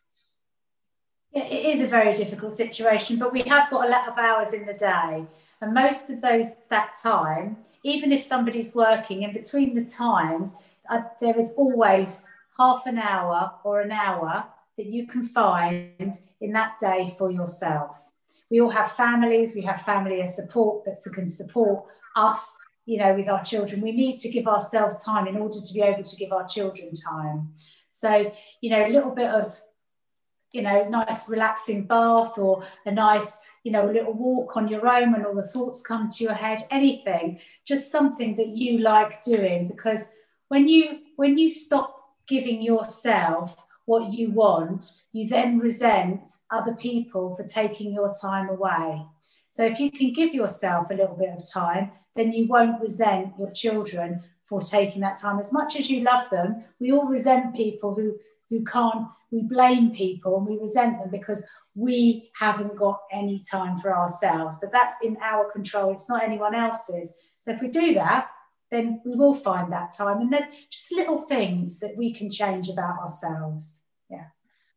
[1.31, 4.51] Yeah, it is a very difficult situation, but we have got a lot of hours
[4.51, 5.25] in the day.
[5.61, 10.55] And most of those that time, even if somebody's working in between the times,
[10.89, 14.45] uh, there is always half an hour or an hour
[14.77, 18.11] that you can find in that day for yourself.
[18.49, 22.53] We all have families, we have family support that can support us,
[22.85, 23.81] you know, with our children.
[23.81, 26.91] We need to give ourselves time in order to be able to give our children
[26.93, 27.53] time.
[27.89, 29.61] So, you know, a little bit of,
[30.51, 35.11] you know, nice relaxing bath or a nice, you know, little walk on your own
[35.11, 39.67] when all the thoughts come to your head, anything, just something that you like doing.
[39.67, 40.09] Because
[40.49, 41.95] when you when you stop
[42.27, 49.05] giving yourself what you want, you then resent other people for taking your time away.
[49.49, 53.33] So if you can give yourself a little bit of time, then you won't resent
[53.37, 55.39] your children for taking that time.
[55.39, 58.17] As much as you love them, we all resent people who
[58.49, 59.07] who can't.
[59.31, 64.57] We blame people and we resent them because we haven't got any time for ourselves.
[64.59, 65.91] But that's in our control.
[65.91, 67.13] It's not anyone else's.
[67.39, 68.27] So if we do that,
[68.71, 70.21] then we will find that time.
[70.21, 73.81] And there's just little things that we can change about ourselves.
[74.09, 74.25] Yeah.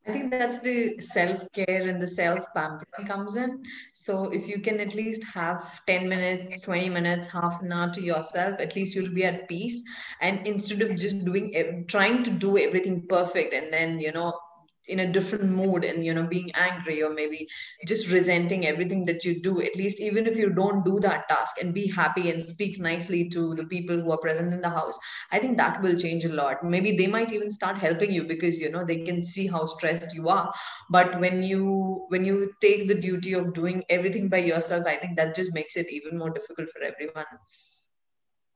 [0.07, 3.63] I think that's the self care and the self pampering comes in.
[3.95, 8.03] So if you can at least have 10 minutes, 20 minutes, half an hour to
[8.03, 9.83] yourself, at least you'll be at peace.
[10.21, 14.39] And instead of just doing, trying to do everything perfect and then, you know,
[14.89, 17.47] in a different mood and you know being angry or maybe
[17.87, 19.61] just resenting everything that you do.
[19.63, 23.29] At least even if you don't do that task and be happy and speak nicely
[23.31, 24.99] to the people who are present in the house
[25.31, 26.65] i think that will change a lot.
[26.65, 30.15] Maybe they might even start helping you because you know they can see how stressed
[30.15, 30.53] you are.
[30.91, 35.17] But when you when you take the duty of doing everything by yourself i think
[35.17, 37.27] that just makes it even more difficult for everyone.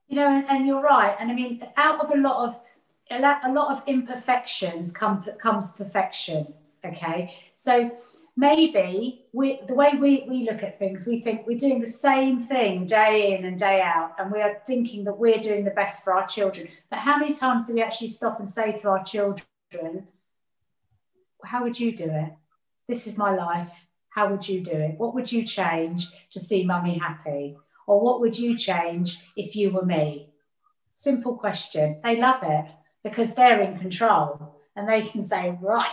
[0.09, 1.17] You know and, and you're right.
[1.19, 2.61] And i mean out of a lot of
[3.11, 6.53] a lot of imperfections come, comes perfection.
[6.85, 7.91] Okay, so
[8.37, 12.39] maybe we, the way we, we look at things, we think we're doing the same
[12.39, 16.05] thing day in and day out, and we are thinking that we're doing the best
[16.05, 16.69] for our children.
[16.91, 20.07] But how many times do we actually stop and say to our children,
[21.45, 22.33] How would you do it?
[22.87, 23.87] This is my life.
[24.11, 24.99] How would you do it?
[24.99, 27.57] What would you change to see mummy happy?
[27.87, 30.31] Or what would you change if you were me?
[30.95, 32.01] Simple question.
[32.03, 32.67] They love it
[33.09, 35.91] because they're in control and they can say, right,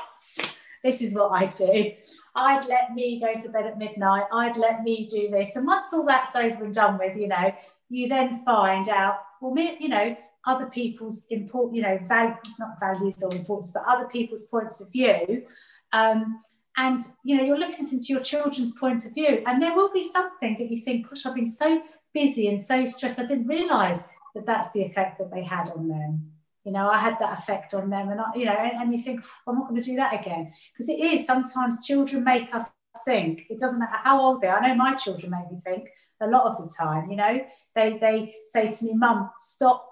[0.83, 1.91] this is what I do.
[2.35, 4.25] I'd let me go to bed at midnight.
[4.31, 5.55] I'd let me do this.
[5.55, 7.53] And once all that's over and done with, you know,
[7.89, 13.23] you then find out, well, you know, other people's important, you know, value, not values
[13.23, 15.43] or importance, but other people's points of view.
[15.91, 16.41] Um,
[16.77, 20.03] and you know, you're looking into your children's point of view, and there will be
[20.03, 21.81] something that you think, gosh, I've been so
[22.13, 24.03] busy and so stressed, I didn't realise
[24.35, 26.34] that that's the effect that they had on them
[26.65, 28.09] you know i had that effect on them.
[28.09, 30.19] And I, you know and, and you think well, i'm not going to do that
[30.19, 30.51] again.
[30.73, 32.69] Because it is sometimes children make us
[33.05, 33.45] think.
[33.49, 34.59] It doesn't matter how old they are.
[34.59, 35.89] I know my children make me think
[36.21, 37.39] a lot of the time you know?
[37.75, 39.87] They they say to me mum stop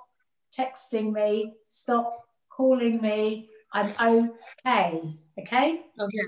[0.58, 1.54] texting me.
[1.68, 3.50] Stop calling me.
[3.72, 3.88] I'm
[4.66, 5.02] okay.
[5.40, 5.82] Okay?
[6.00, 6.20] Okay.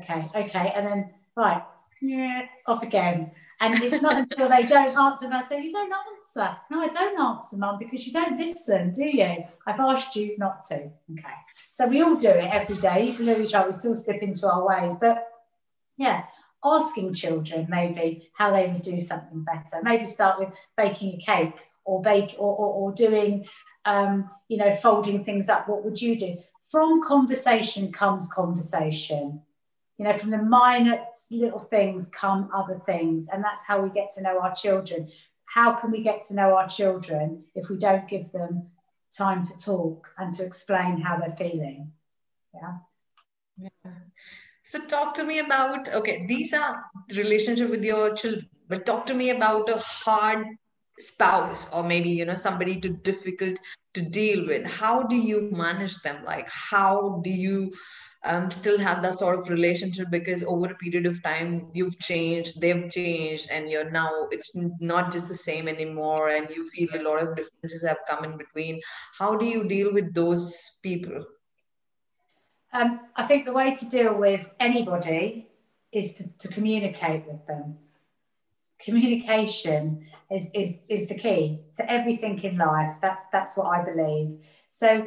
[0.00, 0.72] Okay okay.
[0.74, 1.62] And then right
[2.02, 3.30] yeah off again
[3.60, 6.56] and it's not until they don't answer and I say, You don't answer.
[6.70, 9.44] No, I don't answer, mum, because you don't listen, do you?
[9.66, 10.74] I've asked you not to.
[10.74, 11.34] Okay.
[11.72, 13.08] So we all do it every day.
[13.08, 14.96] Even though we try, we still slip into our ways.
[15.00, 15.26] But
[15.96, 16.24] yeah,
[16.64, 19.82] asking children maybe how they would do something better.
[19.82, 23.46] Maybe start with baking a cake or bake or, or, or doing
[23.84, 25.68] um, you know, folding things up.
[25.68, 26.38] What would you do?
[26.70, 29.42] From conversation comes conversation.
[29.98, 30.98] You know, from the minor
[31.30, 33.28] little things come other things.
[33.32, 35.08] And that's how we get to know our children.
[35.44, 38.70] How can we get to know our children if we don't give them
[39.16, 41.92] time to talk and to explain how they're feeling?
[42.52, 42.78] Yeah.
[43.84, 43.92] yeah.
[44.64, 49.14] So talk to me about okay, these are relationship with your children, but talk to
[49.14, 50.46] me about a hard
[50.98, 53.58] spouse or maybe you know somebody too difficult
[53.94, 54.66] to deal with.
[54.66, 56.24] How do you manage them?
[56.24, 57.72] Like how do you
[58.24, 62.60] um, still have that sort of relationship because over a period of time you've changed
[62.60, 67.02] they've changed and you're now it's not just the same anymore and you feel a
[67.02, 68.80] lot of differences have come in between.
[69.18, 71.24] How do you deal with those people?
[72.72, 75.48] Um, i think the way to deal with anybody
[75.92, 77.76] is to, to communicate with them.
[78.80, 82.96] Communication is, is, is the key to everything in life.
[83.00, 84.38] That's that's what i believe.
[84.68, 85.06] So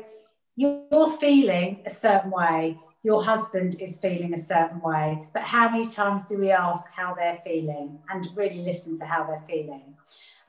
[0.55, 5.87] you're feeling a certain way your husband is feeling a certain way, but how many
[5.87, 9.95] times do we ask how they're feeling and really listen to how they're feeling?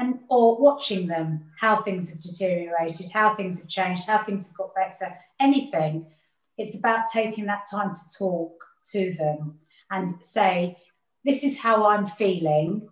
[0.01, 4.57] And or watching them, how things have deteriorated, how things have changed, how things have
[4.57, 6.07] got better, anything.
[6.57, 9.61] It's about taking that time to talk to them
[9.93, 10.79] and say,
[11.25, 12.89] This is how I'm feeling.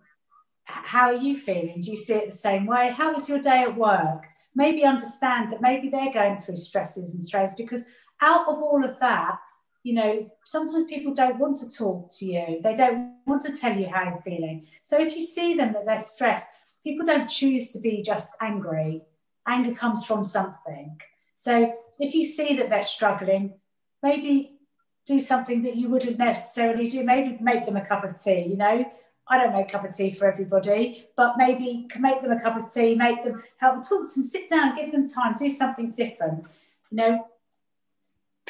[0.63, 1.81] How are you feeling?
[1.81, 2.95] Do you see it the same way?
[2.97, 4.27] How was your day at work?
[4.55, 7.85] Maybe understand that maybe they're going through stresses and strains because
[8.21, 9.39] out of all of that,
[9.87, 12.59] you know, sometimes people don't want to talk to you.
[12.61, 14.67] They don't want to tell you how you're feeling.
[14.83, 16.49] So if you see them that they're stressed,
[16.83, 19.03] people don't choose to be just angry.
[19.47, 21.01] Anger comes from something.
[21.35, 23.55] So if you see that they're struggling,
[24.03, 24.59] maybe
[25.07, 27.05] do something that you wouldn't necessarily do.
[27.05, 28.85] Maybe make them a cup of tea, you know.
[29.29, 32.41] I don't make a cup of tea for everybody, but maybe can make them a
[32.41, 35.49] cup of tea, make them help talk to them, sit down, give them time, do
[35.49, 36.45] something different.
[36.91, 37.27] You know,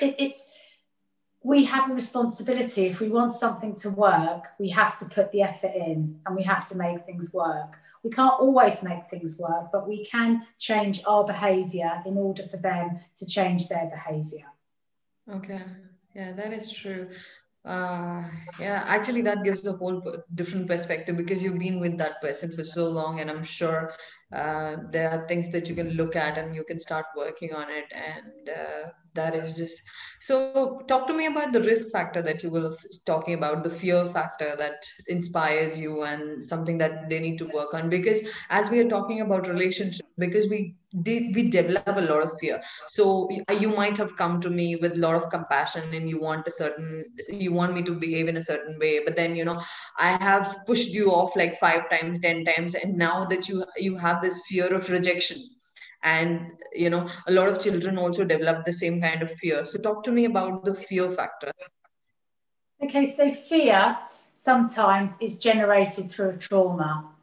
[0.01, 0.49] it, it's
[1.47, 2.87] we have a responsibility.
[2.87, 6.43] If we want something to work, we have to put the effort in and we
[6.43, 7.79] have to make things work.
[8.03, 12.57] We can't always make things work, but we can change our behavior in order for
[12.57, 14.47] them to change their behavior.
[15.33, 15.63] Okay.
[16.17, 17.11] Yeah, that is true.
[17.67, 18.23] Uh,
[18.61, 20.03] yeah, actually, that gives a whole
[20.35, 23.91] different perspective because you've been with that person for so long, and I'm sure
[24.33, 27.69] uh, there are things that you can look at and you can start working on
[27.71, 27.87] it.
[27.93, 29.83] And uh, that is just
[30.21, 30.67] so.
[30.73, 32.61] Talk to me about the risk factor that you were
[32.95, 37.75] talking about, the fear factor that inspires you, and something that they need to work
[37.75, 37.91] on.
[37.91, 42.39] Because as we are talking about relationship, because we did we develop a lot of
[42.41, 42.63] fear.
[42.89, 46.47] So you might have come to me with a lot of compassion and you want
[46.47, 49.61] a certain you want me to behave in a certain way but then you know
[49.99, 53.97] i have pushed you off like five times ten times and now that you you
[53.97, 55.39] have this fear of rejection.
[56.03, 59.65] And you know a lot of children also develop the same kind of fear.
[59.65, 61.53] So talk to me about the fear factor.
[62.85, 63.97] Okay so fear
[64.35, 67.16] sometimes is generated through a trauma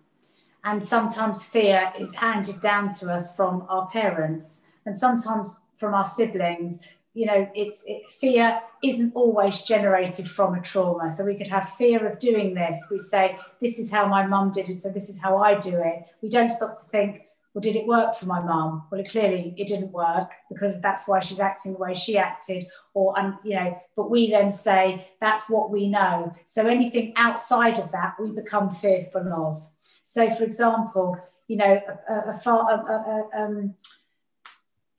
[0.64, 6.06] and sometimes fear is handed down to us from our parents and sometimes from our
[6.06, 6.80] siblings.
[7.14, 11.12] You know it's it, fear isn't always generated from a trauma.
[11.12, 12.88] So we could have fear of doing this.
[12.90, 15.78] We say this is how my mum did it so this is how i do
[15.78, 16.06] it.
[16.22, 17.22] We don't stop to think
[17.54, 18.86] well did it work for my mum?
[18.90, 22.66] Well it clearly it didn't work because that's why she's acting the way she acted
[22.96, 26.34] or and you know but we then say that's what we know.
[26.46, 29.68] So anything outside of that we become fearful of
[30.04, 33.76] so, for example, you know, a, a, a, a, um,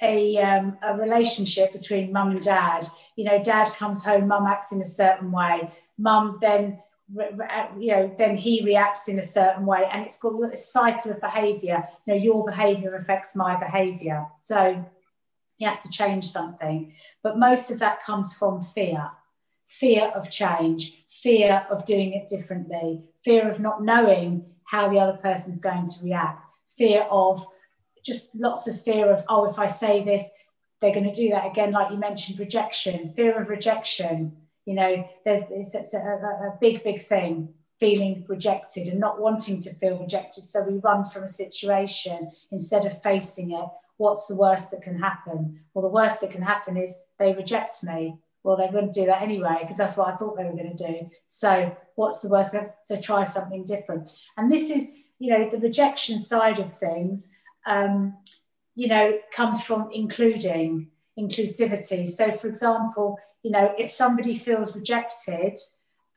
[0.03, 2.87] a, um, a relationship between mum and dad.
[3.17, 5.71] You know, dad comes home, mum acts in a certain way.
[5.99, 6.81] Mum then,
[7.79, 11.21] you know, then he reacts in a certain way, and it's got a cycle of
[11.21, 11.87] behaviour.
[12.07, 14.27] You know, your behaviour affects my behaviour.
[14.39, 14.85] So
[15.59, 16.93] you have to change something.
[17.23, 19.11] But most of that comes from fear
[19.67, 25.19] fear of change, fear of doing it differently, fear of not knowing how the other
[25.19, 26.45] person's going to react,
[26.77, 27.47] fear of
[28.05, 30.29] just lots of fear of, oh, if I say this,
[30.81, 34.37] they're going to do that again, like you mentioned, rejection, fear of rejection.
[34.67, 39.75] You know, there's it's, a, a big, big thing feeling rejected and not wanting to
[39.75, 40.47] feel rejected.
[40.47, 43.67] So we run from a situation instead of facing it.
[43.97, 45.61] What's the worst that can happen?
[45.73, 49.07] Well, the worst that can happen is they reject me well, they're going to do
[49.07, 51.11] that anyway because that's what I thought they were going to do.
[51.27, 52.55] So, what's the worst?
[52.83, 54.13] So, try something different.
[54.37, 57.31] And this is, you know, the rejection side of things,
[57.67, 58.17] um,
[58.75, 60.89] you know, comes from including
[61.19, 62.07] inclusivity.
[62.07, 65.59] So, for example, you know, if somebody feels rejected,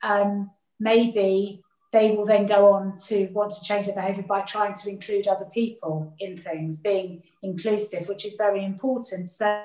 [0.02, 4.74] um, maybe they will then go on to want to change their behavior by trying
[4.74, 9.30] to include other people in things, being inclusive, which is very important.
[9.30, 9.64] So,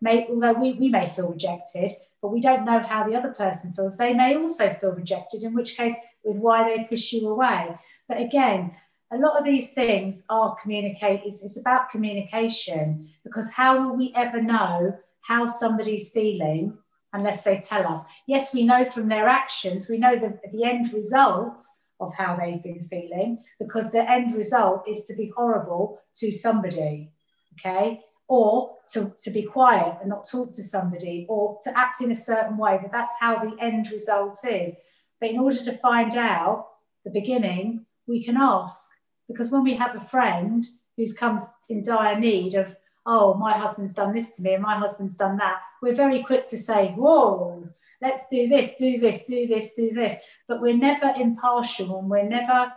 [0.00, 3.72] may, although we, we may feel rejected, but we don't know how the other person
[3.72, 7.28] feels, they may also feel rejected, in which case it was why they push you
[7.28, 7.78] away.
[8.08, 8.72] But again,
[9.12, 14.12] a lot of these things are communicate, it's, it's about communication because how will we
[14.14, 16.76] ever know how somebody's feeling
[17.12, 18.04] unless they tell us.
[18.26, 21.62] Yes, we know from their actions, we know the, the end result
[22.00, 27.12] of how they've been feeling because the end result is to be horrible to somebody,
[27.54, 28.00] okay?
[28.28, 32.14] Or to, to be quiet and not talk to somebody or to act in a
[32.14, 34.74] certain way, but that's how the end result is.
[35.20, 36.68] But in order to find out
[37.04, 38.88] the beginning, we can ask
[39.28, 42.74] because when we have a friend who's comes in dire need of
[43.06, 46.46] oh, my husband's done this to me and my husband's done that, we're very quick
[46.48, 47.68] to say, whoa,
[48.02, 50.16] let's do this, do this, do this, do this.
[50.46, 52.72] But we're never impartial and we're never,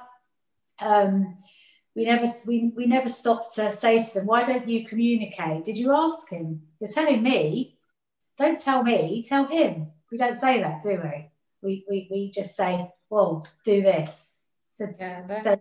[0.80, 1.38] um,
[1.96, 5.66] we never, we, we never stop to say to them, why don't you communicate?
[5.66, 6.64] Did you ask him?
[6.80, 7.78] You're telling me,
[8.38, 9.92] don't tell me, tell him.
[10.12, 11.30] We don't say that, do we?
[11.62, 14.42] We, we, we just say, well, do this.
[14.72, 15.60] So, yeah, that, so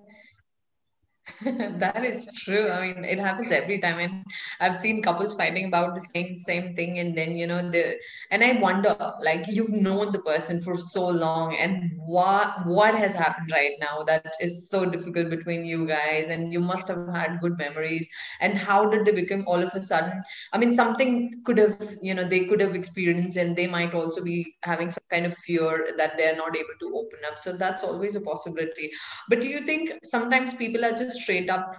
[1.78, 2.68] that is true.
[2.68, 4.24] I mean, it happens every time, and
[4.60, 7.96] I've seen couples fighting about the same same thing, and then you know the
[8.30, 13.14] and I wonder, like you've known the person for so long, and what what has
[13.14, 17.40] happened right now that is so difficult between you guys, and you must have had
[17.40, 18.06] good memories,
[18.40, 20.22] and how did they become all of a sudden?
[20.52, 24.22] I mean, something could have you know they could have experienced, and they might also
[24.22, 27.38] be having some kind of fear that they're not able to open up.
[27.38, 28.90] So that's always a possibility.
[29.28, 31.76] But do you think sometimes people are just straight up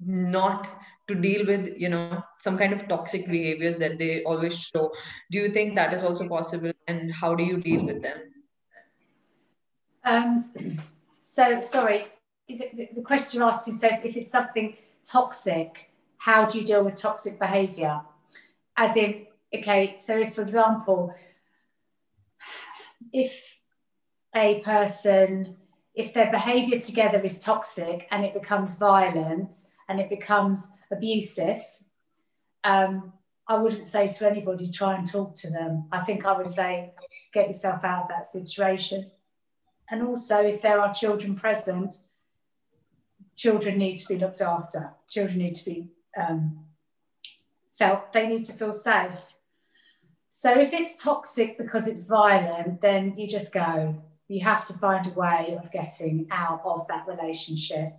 [0.00, 0.68] not
[1.08, 4.92] to deal with you know some kind of toxic behaviors that they always show.
[5.30, 8.18] Do you think that is also possible and how do you deal with them?
[10.04, 10.44] Um,
[11.22, 12.06] so sorry
[12.48, 16.94] the, the, question you're asking so if it's something toxic how do you deal with
[16.94, 18.00] toxic behavior?
[18.76, 21.14] As in okay so if for example
[23.12, 23.56] if
[24.34, 25.56] a person
[25.96, 29.56] if their behavior together is toxic and it becomes violent
[29.88, 31.62] and it becomes abusive,
[32.64, 33.14] um,
[33.48, 35.86] I wouldn't say to anybody, try and talk to them.
[35.90, 36.92] I think I would say,
[37.32, 39.10] get yourself out of that situation.
[39.90, 41.94] And also, if there are children present,
[43.34, 44.92] children need to be looked after.
[45.08, 46.64] Children need to be um,
[47.78, 49.34] felt, they need to feel safe.
[50.28, 55.06] So if it's toxic because it's violent, then you just go, you have to find
[55.06, 57.92] a way of getting out of that relationship.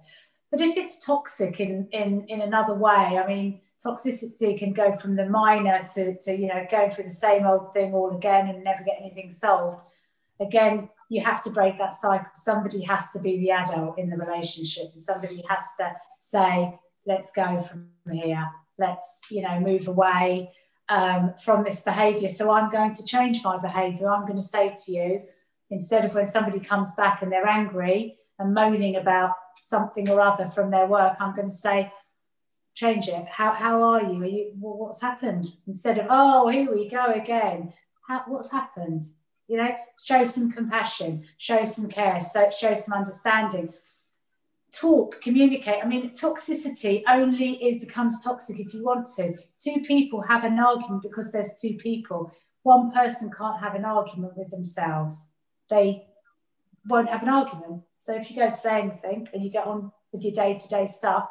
[0.52, 5.16] But if it's toxic in, in, in another way, I mean, toxicity can go from
[5.16, 8.64] the minor to, to, you know, going through the same old thing all again and
[8.64, 9.82] never get anything solved.
[10.40, 12.28] Again, you have to break that cycle.
[12.34, 17.32] Somebody has to be the adult in the relationship and somebody has to say, let's
[17.32, 18.46] go from here.
[18.78, 20.52] Let's, you know, move away
[20.90, 22.30] um, from this behavior.
[22.30, 24.12] So I'm going to change my behavior.
[24.12, 25.22] I'm going to say to you,
[25.70, 30.48] instead of when somebody comes back and they're angry and moaning about something or other
[30.50, 31.92] from their work, I'm going to say,
[32.76, 33.26] change it.
[33.28, 34.22] How, how are you?
[34.22, 35.48] Are you well, what's happened?
[35.66, 37.74] Instead of, oh, here we go again.
[38.08, 39.04] How, what's happened?
[39.48, 43.74] You know, show some compassion, show some care, so, show some understanding.
[44.72, 45.84] Talk, communicate.
[45.84, 49.36] I mean, toxicity only is becomes toxic if you want to.
[49.58, 52.32] Two people have an argument because there's two people.
[52.64, 55.30] One person can't have an argument with themselves.
[55.70, 56.08] They
[56.88, 57.84] won't have an argument.
[58.02, 61.28] So if you don't say anything and you get on with your day-to-day stuff,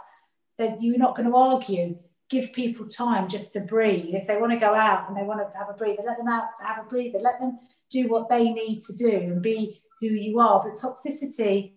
[0.59, 1.97] then you're not going to argue.
[2.29, 4.15] Give people time just to breathe.
[4.15, 6.29] If they want to go out and they want to have a breather, let them
[6.29, 7.19] out to have a breather.
[7.19, 7.59] Let them
[7.89, 10.61] do what they need to do and be who you are.
[10.63, 11.76] But toxicity,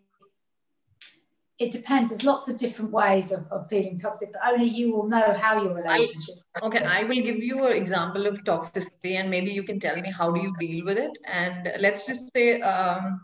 [1.60, 2.10] it depends.
[2.10, 5.62] There's lots of different ways of, of feeling toxic, but only you will know how
[5.62, 6.45] your relationships.
[6.55, 9.99] I, okay, I will give you an example of toxicity, and maybe you can tell
[9.99, 11.18] me how do you deal with it.
[11.26, 13.20] And let's just say, um,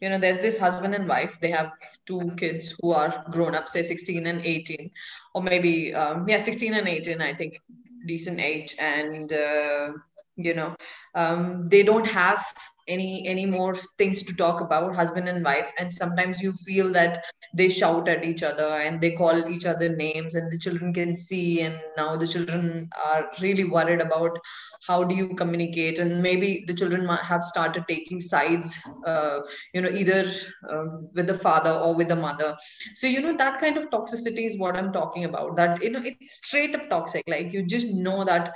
[0.00, 1.38] you know, there's this husband and wife.
[1.40, 1.72] They have
[2.04, 4.90] two kids who are grown up, say 16 and 18,
[5.34, 7.22] or maybe um, yeah, 16 and 18.
[7.22, 7.58] I think
[8.06, 9.92] decent age, and uh,
[10.36, 10.76] you know
[11.14, 12.44] um, they don't have
[12.88, 17.24] any any more things to talk about husband and wife and sometimes you feel that
[17.54, 21.16] they shout at each other and they call each other names and the children can
[21.16, 24.38] see and now the children are really worried about
[24.86, 29.40] how do you communicate and maybe the children have started taking sides uh,
[29.74, 30.24] you know either
[30.70, 30.84] uh,
[31.14, 32.56] with the father or with the mother.
[32.94, 36.00] So you know that kind of toxicity is what i'm talking about that you know
[36.04, 38.54] it's straight up toxic like you just know that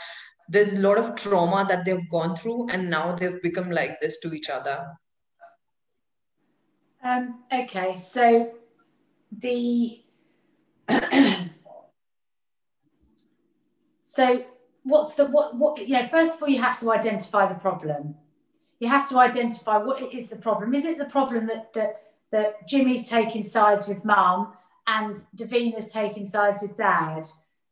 [0.49, 4.18] there's a lot of trauma that they've gone through and now they've become like this
[4.20, 4.86] to each other.
[7.05, 8.53] Um, okay so
[9.40, 10.03] the
[14.03, 14.45] so
[14.84, 18.14] what's the what what you know first of all you have to identify the problem.
[18.78, 20.74] You have to identify what is the problem.
[20.74, 21.97] Is it the problem that that
[22.30, 24.53] that jimmy's taking sides with mum
[24.86, 27.26] and davina's taking sides with dad?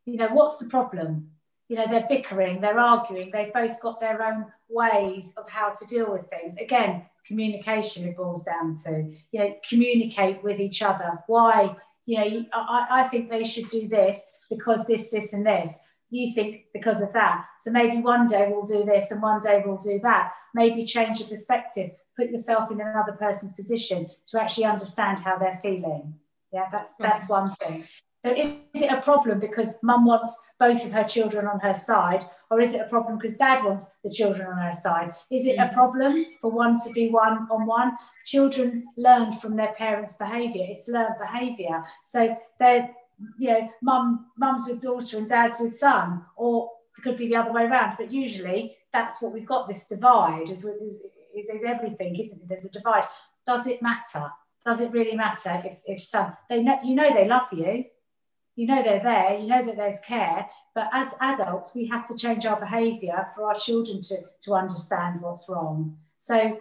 [0.07, 1.31] You know what's the problem
[1.71, 5.87] you know they're bickering they're arguing they've both got their own ways of how to
[5.87, 6.57] deal with things.
[6.57, 11.21] Again communication it boils down to you know communicate with each other.
[11.29, 15.79] Why you know I, I think they should do this because this this and this.
[16.13, 17.47] You think because of that.
[17.61, 20.33] So maybe one day we'll do this and one day we'll do that.
[20.53, 25.61] Maybe change your perspective put yourself in another person's position to actually understand how they're
[25.63, 26.15] feeling.
[26.53, 27.33] Yeah that's that's mm-hmm.
[27.33, 27.87] one thing
[28.25, 31.75] so is, is it a problem because mum wants both of her children on her
[31.75, 35.15] side, or is it a problem because dad wants the children on her side?
[35.31, 35.73] Is it a mm.
[35.73, 37.97] problem for one to be one on one?
[38.27, 40.67] Children learn from their parents' behaviour.
[40.69, 41.83] It's learned behaviour.
[42.05, 42.91] So they're,
[43.39, 47.37] you know, mum, mum's with daughter and dad's with son, or it could be the
[47.37, 47.97] other way around.
[47.97, 49.67] But usually that's what we've got.
[49.67, 50.99] This divide is, is,
[51.35, 52.49] is, is everything, isn't it?
[52.49, 53.05] There's a divide.
[53.47, 54.31] Does it matter?
[54.63, 57.85] Does it really matter if, if some, they know, you know they love you,
[58.61, 62.15] you know they're there, you know that there's care, but as adults, we have to
[62.15, 65.97] change our behavior for our children to, to understand what's wrong.
[66.19, 66.61] So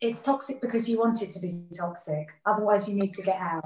[0.00, 2.26] it's toxic because you want it to be toxic.
[2.44, 3.64] Otherwise, you need to get out.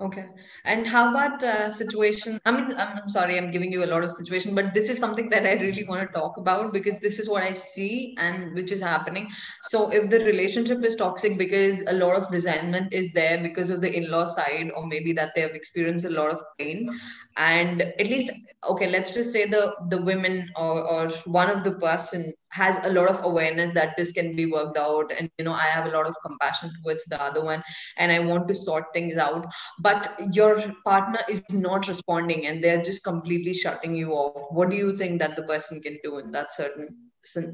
[0.00, 0.26] Okay.
[0.64, 2.40] And how about uh, situation?
[2.46, 5.28] I mean, I'm sorry, I'm giving you a lot of situation, but this is something
[5.30, 8.70] that I really want to talk about because this is what I see and which
[8.70, 9.28] is happening.
[9.64, 13.80] So if the relationship is toxic because a lot of resentment is there because of
[13.80, 16.88] the in-law side, or maybe that they have experienced a lot of pain,
[17.36, 18.30] and at least
[18.68, 22.92] okay let's just say the the women or, or one of the person has a
[22.92, 25.12] lot of awareness that this can be worked out.
[25.16, 27.62] And you know i have a lot of compassion towards the other one
[27.96, 29.46] and i want to sort things out.
[29.88, 30.54] But your
[30.84, 34.52] partner is not responding and they're just completely shutting you off.
[34.60, 36.88] What do you think that the person can do in that certain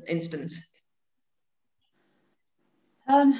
[0.09, 0.61] instance?
[3.09, 3.39] Um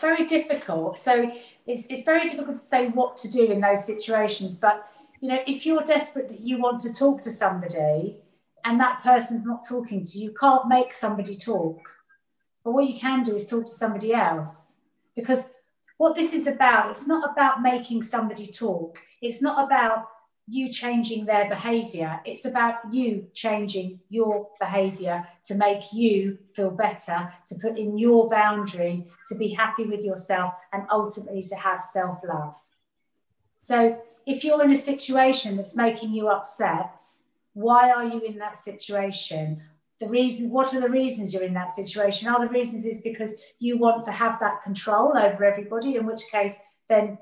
[0.00, 0.98] very difficult.
[0.98, 1.30] So
[1.66, 4.56] it's, it's very difficult to say what to do in those situations.
[4.56, 4.88] But
[5.20, 8.23] you know, if you're desperate that you want to talk to somebody
[8.64, 11.78] and that person's not talking to you, you can't make somebody talk.
[12.64, 14.72] But what you can do is talk to somebody else.
[15.14, 15.44] Because
[15.98, 18.98] what this is about, it's not about making somebody talk.
[19.20, 20.08] It's not about
[20.46, 22.20] you changing their behavior.
[22.24, 28.28] It's about you changing your behavior to make you feel better, to put in your
[28.28, 32.54] boundaries, to be happy with yourself, and ultimately to have self love.
[33.56, 37.00] So if you're in a situation that's making you upset,
[37.54, 39.62] why are you in that situation?
[40.00, 42.28] The reason, what are the reasons you're in that situation?
[42.28, 46.22] Are the reasons is because you want to have that control over everybody, in which
[46.30, 47.16] case, then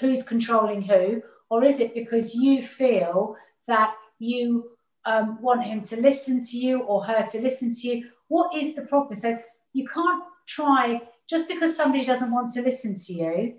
[0.00, 1.20] who's controlling who?
[1.50, 4.70] Or is it because you feel that you
[5.04, 8.08] um, want him to listen to you or her to listen to you?
[8.28, 9.14] What is the problem?
[9.14, 9.38] So
[9.72, 13.54] you can't try just because somebody doesn't want to listen to you.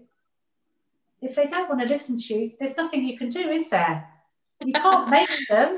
[1.22, 4.08] If they don't want to listen to you, there's nothing you can do, is there?
[4.64, 5.78] You can't make them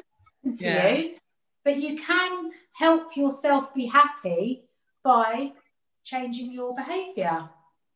[0.53, 0.93] to yeah.
[0.93, 1.15] you,
[1.63, 4.63] but you can help yourself be happy
[5.03, 5.51] by
[6.03, 7.49] changing your behavior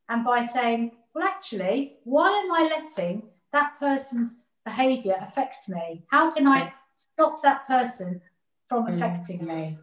[0.08, 4.36] and by saying, well, actually, why am I letting that person's
[4.66, 6.04] behavior affect me?
[6.10, 8.22] How can I stop that person
[8.68, 8.96] from mm.
[8.96, 9.78] affecting me?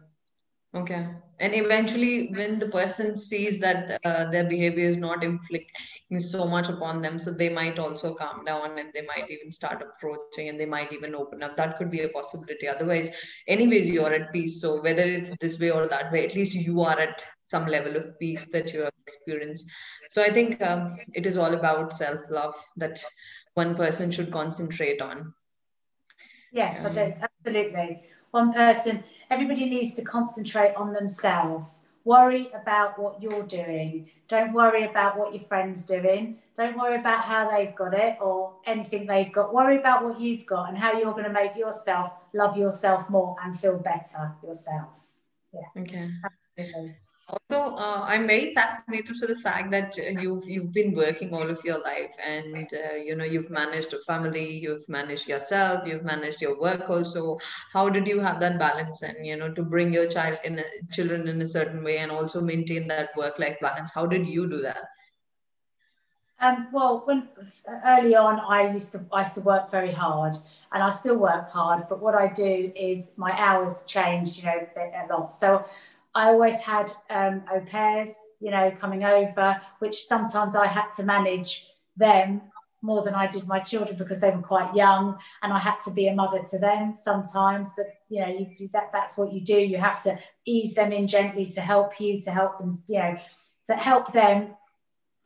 [0.77, 1.07] Okay.
[1.39, 6.67] And eventually, when the person sees that uh, their behavior is not inflicting so much
[6.67, 10.59] upon them, so they might also calm down and they might even start approaching and
[10.59, 11.55] they might even open up.
[11.55, 12.67] That could be a possibility.
[12.67, 13.11] Otherwise,
[13.47, 14.61] anyways, you're at peace.
[14.61, 17.95] So, whether it's this way or that way, at least you are at some level
[17.95, 19.69] of peace that you have experienced.
[20.09, 22.99] So, I think um, it is all about self love that
[23.53, 25.33] one person should concentrate on.
[26.51, 27.13] Yes, um, I do.
[27.45, 28.01] Absolutely.
[28.31, 31.81] One person everybody needs to concentrate on themselves.
[32.03, 34.09] Worry about what you're doing.
[34.29, 36.39] Don't worry about what your friend's doing.
[36.55, 39.53] Don't worry about how they've got it or anything they've got.
[39.53, 43.35] Worry about what you've got and how you're going to make yourself love yourself more
[43.43, 44.87] and feel better yourself.
[45.53, 45.81] Yeah.
[45.81, 46.09] Okay.
[46.57, 46.95] Absolutely.
[47.29, 51.59] Also, uh, I'm very fascinated to the fact that you've you've been working all of
[51.65, 56.41] your life, and uh, you know you've managed a family, you've managed yourself, you've managed
[56.41, 57.37] your work also.
[57.73, 60.63] How did you have that balance, and you know to bring your child in a,
[60.91, 63.91] children in a certain way, and also maintain that work-life balance?
[63.93, 64.85] How did you do that?
[66.39, 67.27] Um, well, when
[67.83, 70.37] early on, I used to I used to work very hard,
[70.71, 71.89] and I still work hard.
[71.89, 75.31] But what I do is my hours changed, you know, a lot.
[75.33, 75.65] So
[76.17, 81.03] I always had um, au pairs, you know, coming over, which sometimes I had to
[81.03, 82.41] manage them
[82.81, 85.91] more than I did my children because they were quite young, and I had to
[85.91, 87.71] be a mother to them sometimes.
[87.77, 89.59] But you know, you, that that's what you do.
[89.59, 93.17] You have to ease them in gently to help you, to help them, you know,
[93.67, 94.55] to help them,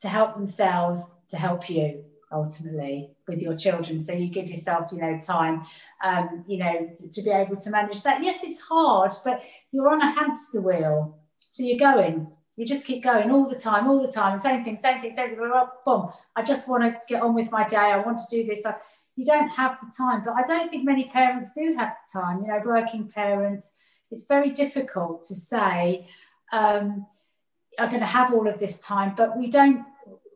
[0.02, 4.00] to help themselves, to help you ultimately with your children.
[4.00, 5.64] So you give yourself you know time
[6.04, 8.24] um, you know to, to, be able to manage that.
[8.24, 11.18] Yes it's hard but you're on a hamster wheel.
[11.50, 12.36] So you're going.
[12.58, 14.38] You just keep going all the time all the time.
[14.38, 15.52] Same thing same thing same thing.
[15.86, 16.10] Boom.
[16.36, 17.78] I just want to get on with my day.
[17.78, 18.66] I want to do this.
[18.66, 18.76] I,
[19.16, 22.42] you don't have the time but i don't think many parents do have the time.
[22.42, 23.74] You know working parents
[24.10, 26.08] it's very difficult to say
[26.52, 27.06] um,
[27.80, 29.86] i'm going to have all of this time but we don't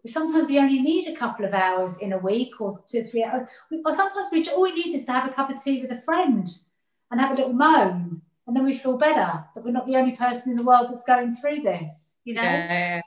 [0.08, 3.50] sometimes we only need a couple of hours in a week or two, three hours.
[3.86, 6.02] Or sometimes we all we need is to have a cup of tea with a
[6.02, 6.48] friend
[7.12, 10.16] and have a little moan, and then we feel better that we're not the only
[10.16, 12.12] person in the world that's going through this.
[12.24, 13.02] You know, yeah.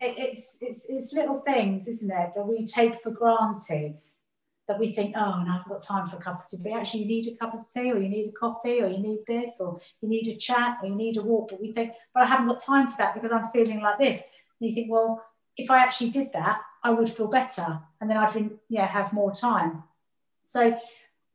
[0.00, 3.98] it, it's it's it's little things, isn't it, that we take for granted.
[4.68, 6.58] That we think, oh, and I've got time for a cup of tea.
[6.60, 8.98] But actually, you need a cup of tea, or you need a coffee, or you
[8.98, 11.50] need this, or you need a chat, or you need a walk.
[11.50, 14.24] But we think, but I haven't got time for that because I'm feeling like this.
[14.60, 15.22] And you think, well,
[15.56, 19.12] if I actually did that, I would feel better and then I'd been, yeah, have
[19.12, 19.82] more time.
[20.44, 20.78] So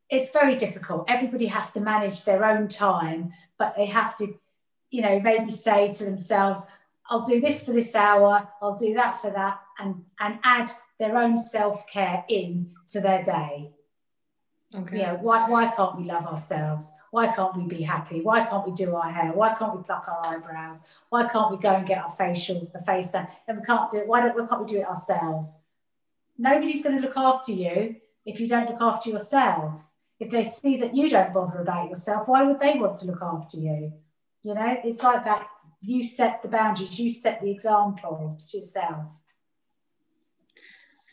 [0.09, 1.05] it's very difficult.
[1.09, 4.33] Everybody has to manage their own time, but they have to,
[4.89, 6.61] you know, maybe say to themselves,
[7.09, 11.17] I'll do this for this hour, I'll do that for that, and, and add their
[11.17, 13.71] own self-care in to their day.
[14.73, 15.01] Okay.
[15.01, 16.91] Know, why, why can't we love ourselves?
[17.11, 18.21] Why can't we be happy?
[18.21, 19.33] Why can't we do our hair?
[19.33, 20.83] Why can't we pluck our eyebrows?
[21.09, 23.27] Why can't we go and get our facial, the face done?
[23.47, 24.07] And we can't do it.
[24.07, 25.59] Why, don't, why can't we do it ourselves?
[26.37, 29.89] Nobody's going to look after you if you don't look after yourself.
[30.19, 33.21] If they see that you don't bother about yourself, why would they want to look
[33.21, 33.91] after you?
[34.43, 35.47] You know, it's like that.
[35.83, 39.05] You set the boundaries, you set the example to yourself.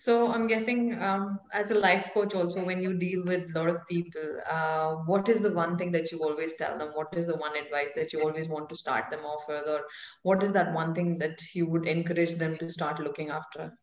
[0.01, 3.69] So I'm guessing um, as a life coach also, when you deal with a lot
[3.69, 6.91] of people, uh, what is the one thing that you always tell them?
[6.95, 9.67] What is the one advice that you always want to start them off with?
[9.67, 9.81] Or
[10.23, 13.77] what is that one thing that you would encourage them to start looking after?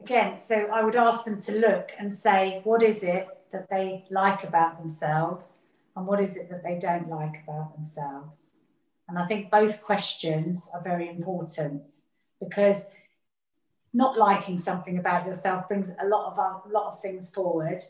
[0.00, 4.06] Again, so I would ask them to look and say, what is it that they
[4.10, 5.54] like about themselves?
[5.94, 8.58] And what is it that they don't like about themselves?
[9.08, 11.86] And I think both questions are very important
[12.40, 12.86] because
[13.94, 17.82] not liking something about yourself brings a lot of a lot of things forward.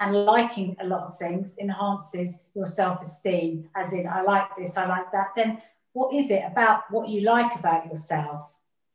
[0.00, 4.84] And liking a lot of things enhances your self-esteem as in i like this i
[4.86, 5.28] like that.
[5.36, 8.48] Then what is it about what you like about yourself?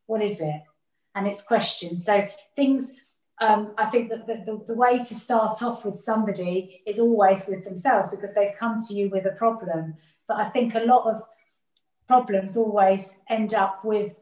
[0.06, 0.60] What is it?
[1.14, 2.04] And it's questions.
[2.04, 2.92] So things
[3.40, 7.46] um, I think that the, the, the, way to start off with somebody is always
[7.46, 9.94] with themselves because they've come to you with a problem.
[10.26, 11.22] But I think a lot of
[12.08, 14.18] problems always end up with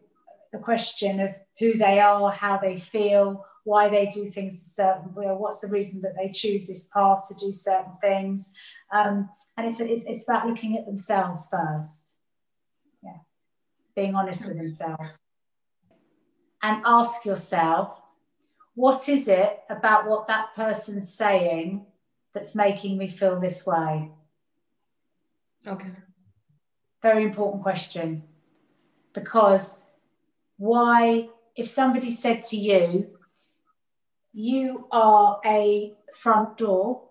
[0.52, 5.12] the question of who they are, how they feel, why they do things a certain
[5.14, 8.52] way, what's the reason that they choose this path to do certain things.
[8.92, 12.18] Um, and it's, it's, it's about looking at themselves first.
[13.02, 13.18] Yeah.
[13.94, 15.18] Being honest with themselves.
[16.62, 18.00] And ask yourself,
[18.74, 21.86] what is it about what that person's saying
[22.34, 24.10] that's making me feel this way?
[25.66, 25.90] Okay.
[27.02, 28.22] Very important question.
[29.12, 29.78] Because
[30.58, 33.08] why, if somebody said to you,
[34.32, 37.02] you are a front door,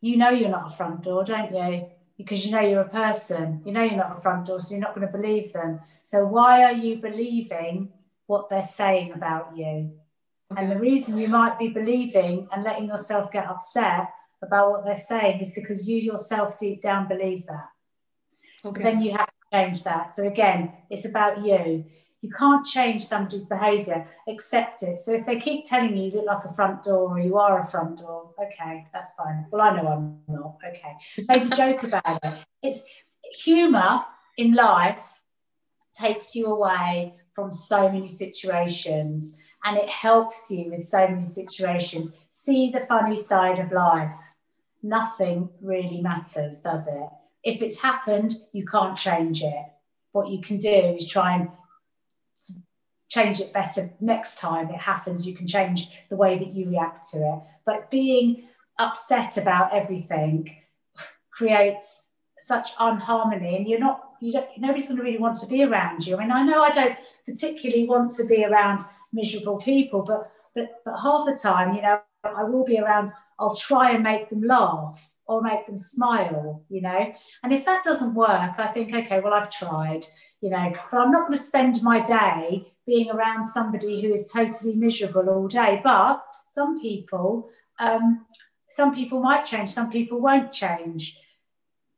[0.00, 1.88] you know you're not a front door, don't you?
[2.18, 3.62] Because you know you're a person.
[3.64, 5.80] You know you're not a front door, so you're not going to believe them.
[6.02, 7.92] So why are you believing
[8.26, 9.92] what they're saying about you.
[10.56, 14.08] And the reason you might be believing and letting yourself get upset
[14.42, 17.68] about what they're saying is because you yourself deep down believe that.
[18.64, 18.76] Okay.
[18.76, 20.10] So then you have to change that.
[20.10, 21.84] So again, it's about you.
[22.22, 24.98] You can't change somebody's behavior, accept it.
[25.00, 27.60] So if they keep telling you you look like a front door or you are
[27.60, 29.46] a front door, okay, that's fine.
[29.50, 30.58] Well, I know I'm not.
[30.66, 31.26] Okay.
[31.28, 32.38] Maybe joke about it.
[32.62, 32.82] It's
[33.32, 34.04] humor
[34.36, 35.22] in life
[35.98, 42.12] takes you away from so many situations and it helps you with so many situations.
[42.30, 44.10] See the funny side of life.
[44.82, 47.08] Nothing really matters, does it?
[47.42, 49.64] If it's happened, you can't change it.
[50.12, 51.48] What you can do is try and
[53.08, 55.26] change it better next time it happens.
[55.26, 57.40] You can change the way that you react to it.
[57.64, 58.48] But being
[58.78, 60.54] upset about everything
[61.30, 65.64] creates such unharmony and you're not you don't nobody's going to really want to be
[65.64, 66.96] around you i mean i know i don't
[67.26, 68.82] particularly want to be around
[69.12, 73.56] miserable people but but but half the time you know i will be around i'll
[73.56, 78.14] try and make them laugh or make them smile you know and if that doesn't
[78.14, 80.04] work i think okay well i've tried
[80.46, 84.30] you know but i'm not going to spend my day being around somebody who is
[84.32, 88.24] totally miserable all day but some people um,
[88.70, 91.18] some people might change some people won't change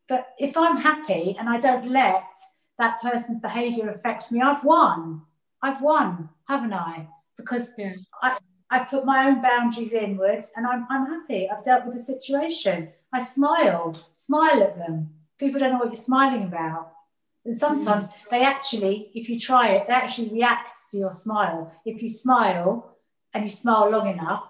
[0.09, 2.35] but if I'm happy and I don't let
[2.79, 5.23] that person's behavior affect me, I've won.
[5.63, 7.09] I've won, haven't I?
[7.37, 7.93] Because yeah.
[8.23, 8.39] I,
[8.71, 11.49] I've put my own boundaries inwards and I'm, I'm happy.
[11.49, 12.89] I've dealt with the situation.
[13.13, 15.11] I smile, smile at them.
[15.39, 16.93] People don't know what you're smiling about.
[17.45, 18.13] And sometimes mm.
[18.31, 21.73] they actually, if you try it, they actually react to your smile.
[21.85, 22.97] If you smile
[23.33, 24.45] and you smile long enough,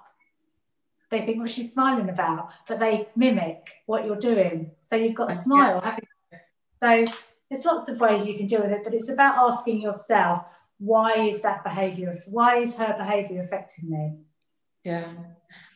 [1.11, 4.73] they think what she's smiling about, but they mimic what you're doing.
[4.81, 5.83] So you've got a smile.
[6.83, 7.05] So
[7.51, 10.45] there's lots of ways you can deal with it, but it's about asking yourself,
[10.79, 14.19] why is that behavior, why is her behavior affecting me?
[14.85, 15.07] Yeah.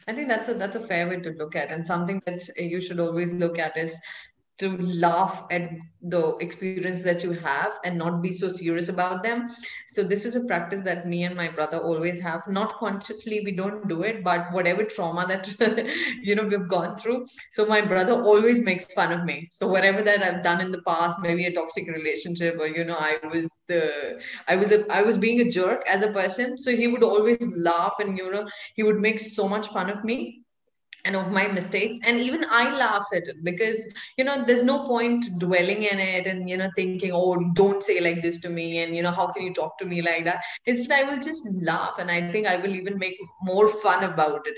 [0.07, 2.81] I think that's a that's a fair way to look at and something that you
[2.81, 3.97] should always look at is
[4.59, 5.71] to laugh at
[6.03, 9.49] the experience that you have and not be so serious about them.
[9.89, 12.47] So this is a practice that me and my brother always have.
[12.49, 15.49] Not consciously we don't do it but whatever trauma that
[16.23, 17.27] you know we've gone through.
[17.53, 19.49] So my brother always makes fun of me.
[19.53, 22.97] So whatever that i've done in the past maybe a toxic relationship or you know
[22.97, 26.59] i was the i was a, i was being a jerk as a person.
[26.59, 30.05] So he would always laugh and you know he would make so much fun of
[30.05, 30.42] me
[31.05, 31.99] and of my mistakes.
[32.05, 33.79] And even i laugh at it because
[34.17, 38.01] you know there's no point dwelling in it and you know thinking oh don't say
[38.01, 40.43] like this to me and you know how can you talk to me like that?
[40.67, 44.47] Instead i will just laugh and i think i will even make more fun about
[44.47, 44.57] it.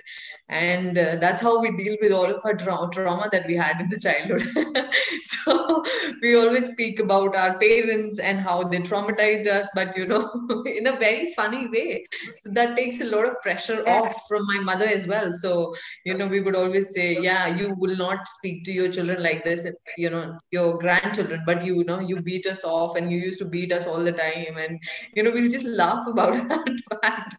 [0.48, 3.80] And uh, that's how we deal with all of our tra- trauma that we had
[3.80, 4.44] in the childhood.
[5.22, 5.82] So
[6.22, 10.28] we always speak about our parents and how they traumatized us but you know
[10.66, 12.06] in a very funny way.
[12.38, 15.32] So that takes a lot of pressure off from my mother as well.
[15.32, 15.74] So
[16.04, 19.42] you know we would always say yeah you will not speak to your children like
[19.48, 19.66] this
[20.04, 20.22] you know
[20.56, 23.72] your grandchildren but you, you know you beat us off and you used to beat
[23.78, 24.56] us all the time.
[24.64, 24.78] And
[25.14, 27.36] you know we'll just laugh about that fact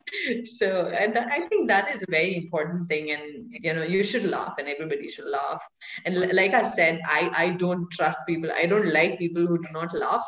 [0.57, 0.69] so
[1.01, 4.25] and that, i think that is a very important thing and you know you should
[4.35, 5.61] laugh and everybody should laugh.
[6.05, 8.51] And like i said i i don't trust people.
[8.61, 10.25] I don't like people who do not laugh.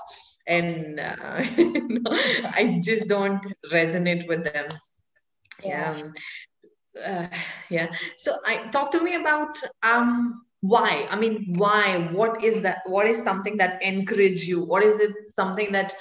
[0.47, 1.43] And uh,
[2.59, 4.67] i just don't resonate with them.
[5.63, 5.91] Yeah.
[5.91, 6.13] Um,
[7.05, 7.27] uh,
[7.69, 7.87] yeah.
[8.17, 11.07] So i talk to me about um why.
[11.09, 12.09] I mean why?
[12.11, 14.63] What is that what is something that encourage you?
[14.63, 15.93] What is it something that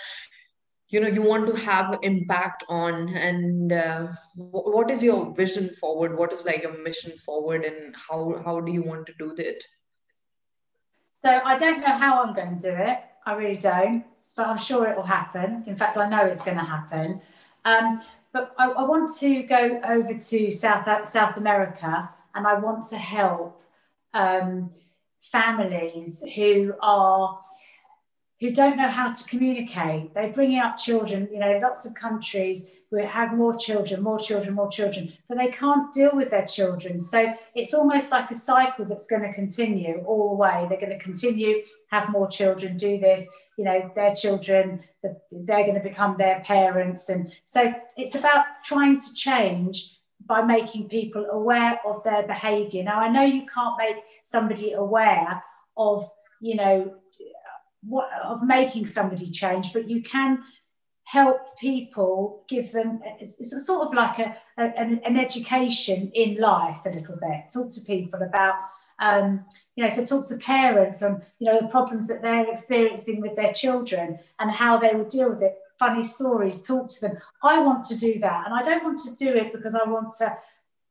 [0.89, 3.09] you know you want to have impact on?
[3.09, 6.17] And uh, what is your vision forward?
[6.17, 7.65] What is like your mission forward?
[7.65, 9.63] And how how do you want to do that
[11.27, 13.01] so i don't know how i'm going to do it.
[13.25, 14.05] I really don't.
[14.37, 15.65] But i'm sure it will happen.
[15.67, 17.21] In fact i know it's going to happen.
[17.65, 18.01] Um,
[18.37, 22.99] but I, I, want to go over to South South America, and I want to
[22.99, 23.63] help
[24.13, 24.71] um,
[25.23, 27.41] families who are
[28.41, 30.13] who don't know how to communicate.
[30.15, 34.55] They're bringing up children, you know, lots of countries who have more children, more children,
[34.55, 37.01] more children, but they can't deal with their children.
[37.01, 40.67] So it's almost like a cycle that's going to continue all the way.
[40.69, 43.27] They're going to continue, have more children, do this,
[43.57, 47.09] you know, their children, they're going to become their parents.
[47.09, 52.83] And so it's about trying to change by making people aware of their behavior.
[52.83, 55.43] Now, I know you can't make somebody aware
[55.77, 56.09] of,
[56.41, 56.95] you know,
[57.87, 60.43] what, of making somebody change, but you can
[61.07, 66.91] help people give them it's, sort of like a, a an, education in life a
[66.91, 67.45] little bit.
[67.53, 68.57] Talk to people about
[68.99, 69.45] um,
[69.77, 73.37] you know so talk to parents on you know the problems that they're experiencing with
[73.37, 75.57] their children and how they would deal with it.
[75.79, 77.19] Funny stories talk to them.
[77.43, 80.15] I want to do that and i don't want to do it because i want
[80.19, 80.35] to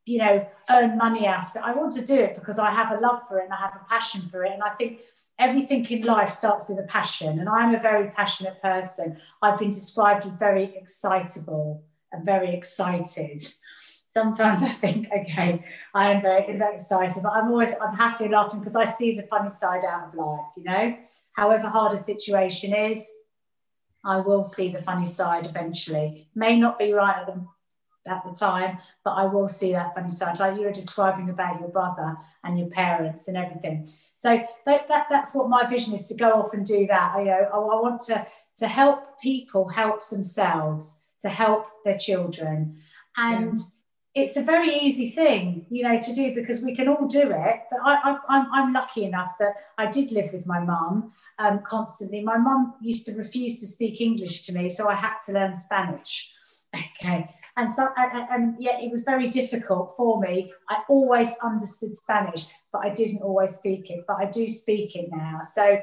[0.06, 1.64] you know earn money out of it.
[1.64, 3.74] I want to do it because i have a love for it and i have
[3.76, 4.54] a passion for it.
[4.54, 5.00] And i think
[5.40, 9.18] everything in life starts with a passion, and I'm a very passionate person.
[9.42, 13.48] I've been described as very excitable and very excited.
[14.10, 15.64] Sometimes I think, okay,
[15.94, 19.28] I am very excited, but I'm always I'm happy and laughing because I see the
[19.28, 20.46] funny side out of life.
[20.56, 20.98] You know,
[21.34, 23.10] however hard a situation is,
[24.06, 26.30] I will see the funny side eventually.
[26.34, 27.46] May not be right at the
[28.08, 31.60] at the time, but I will see that funny side, like you were describing about
[31.60, 33.90] your brother and your parents and everything.
[34.14, 37.14] So that, that that's what my vision is to go off and do that.
[37.16, 38.26] I, you know, I, I want to
[38.58, 42.78] to help people help themselves, to help their children,
[43.18, 43.58] and.
[43.58, 43.64] Yeah.
[44.18, 47.64] It's a very easy thing, you know, to do because we can all do it.
[47.70, 52.24] But I, I'm, I'm lucky enough that I did live with my mum um, constantly.
[52.24, 55.54] My mum used to refuse to speak English to me, so I had to learn
[55.54, 56.32] Spanish.
[57.02, 60.52] Okay, and so and, and yet it was very difficult for me.
[60.70, 64.06] I always understood Spanish, but I didn't always speak it.
[64.08, 65.40] But I do speak it now.
[65.42, 65.82] So,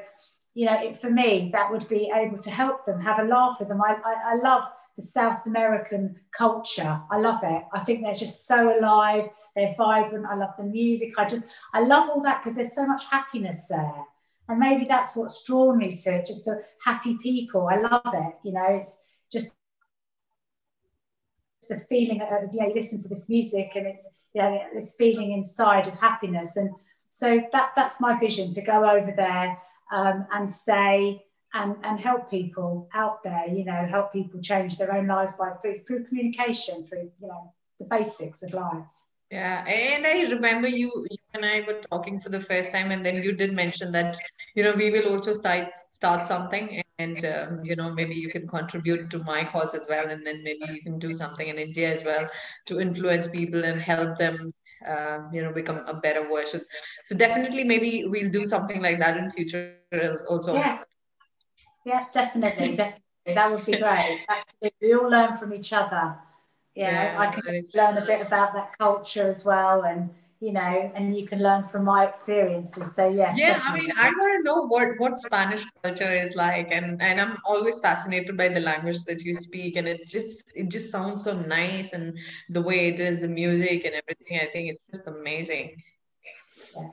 [0.53, 3.57] you know, it, for me, that would be able to help them, have a laugh
[3.59, 3.81] with them.
[3.81, 4.65] I, I, I love
[4.95, 7.01] the South American culture.
[7.09, 7.63] I love it.
[7.73, 9.29] I think they're just so alive.
[9.55, 10.27] They're vibrant.
[10.29, 11.13] I love the music.
[11.17, 14.05] I just, I love all that because there's so much happiness there.
[14.49, 17.67] And maybe that's what's drawn me to it, just the happy people.
[17.71, 18.35] I love it.
[18.43, 18.97] You know, it's
[19.31, 19.53] just
[21.67, 24.95] the feeling of, you know, you listen to this music and it's, you know, this
[24.97, 26.55] feeling inside of happiness.
[26.55, 26.71] And
[27.07, 29.57] so that that's my vision to go over there
[29.91, 34.93] um, and stay and, and help people out there, you know, help people change their
[34.93, 38.85] own lives by through, through communication, through, you know, the basics of life.
[39.33, 43.03] Yeah, and I remember you, you and I were talking for the first time, and
[43.03, 44.15] then you did mention that
[44.53, 48.47] you know we will also start start something, and um, you know maybe you can
[48.47, 51.93] contribute to my cause as well, and then maybe you can do something in India
[51.93, 52.29] as well
[52.67, 54.53] to influence people and help them,
[54.87, 56.61] um, you know, become a better version.
[57.05, 59.75] So definitely, maybe we'll do something like that in future
[60.29, 60.53] also.
[60.53, 60.83] Yeah,
[61.85, 64.25] yeah, definitely, definitely, that would be great.
[64.29, 66.17] Absolutely, we all learn from each other
[66.75, 70.09] yeah, I can learn a bit about that culture as well and
[70.43, 73.79] you know and you can learn from my experiences so yes yeah definitely.
[73.79, 77.37] i mean i want to know what what spanish culture is like and and i'm
[77.45, 81.33] always fascinated by the language that you speak and it just it just sounds so
[81.39, 82.17] nice and
[82.49, 85.81] the way it is the music and everything i think it's just amazing
[86.75, 86.89] yeah.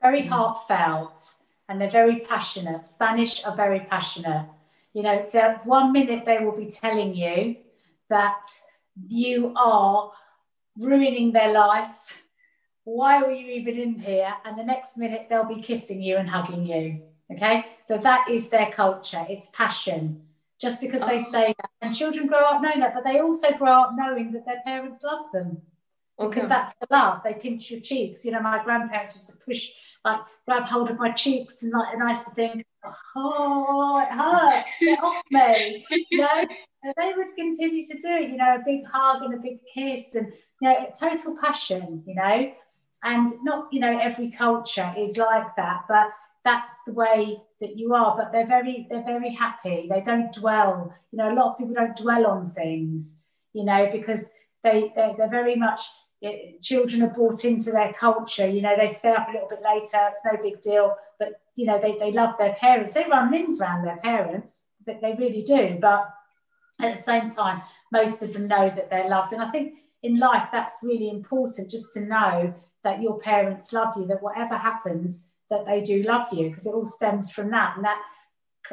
[0.00, 1.34] very heartfelt
[1.68, 4.46] and they're very passionate spanish are very passionate
[4.92, 7.56] you know so one minute they will be telling you
[8.08, 8.44] that
[9.08, 10.12] you are
[10.76, 12.23] ruining their life.
[12.84, 14.32] Why were you even in here?
[14.44, 17.02] And the next minute they'll be kissing you and hugging you.
[17.32, 17.64] Okay.
[17.82, 19.24] So that is their culture.
[19.28, 20.22] It's passion.
[20.60, 21.08] Just because oh.
[21.08, 21.70] they say that.
[21.82, 25.02] And children grow up knowing that, but they also grow up knowing that their parents
[25.02, 25.62] love them.
[26.16, 27.22] Oh, because that's the love.
[27.24, 28.24] They pinch your cheeks.
[28.24, 29.70] You know, my grandparents used to push,
[30.04, 32.64] like, grab hold of my cheeks and like, and I used to think,
[33.16, 35.84] oh, it hurts, get off me.
[36.10, 36.46] You know,
[36.84, 39.58] and they would continue to do it, you know, a big hug and a big
[39.74, 42.52] kiss and, you know, total passion, you know.
[43.04, 46.08] And not, you know, every culture is like that, but
[46.42, 48.16] that's the way that you are.
[48.16, 49.88] But they're very, they're very happy.
[49.90, 53.18] They don't dwell, you know, a lot of people don't dwell on things,
[53.52, 54.30] you know, because
[54.62, 55.82] they, they they're very much
[56.22, 58.48] eh, children are brought into their culture.
[58.48, 59.98] You know, they stay up a little bit later.
[60.08, 60.96] It's no big deal.
[61.18, 62.94] But you know, they, they love their parents.
[62.94, 65.78] They run rings around their parents, but they really do.
[65.80, 66.10] But
[66.80, 69.32] at the same time, most of them know that they're loved.
[69.32, 72.54] And I think in life, that's really important just to know
[72.84, 76.74] that your parents love you, that whatever happens, that they do love you, because it
[76.74, 77.76] all stems from that.
[77.76, 78.00] And that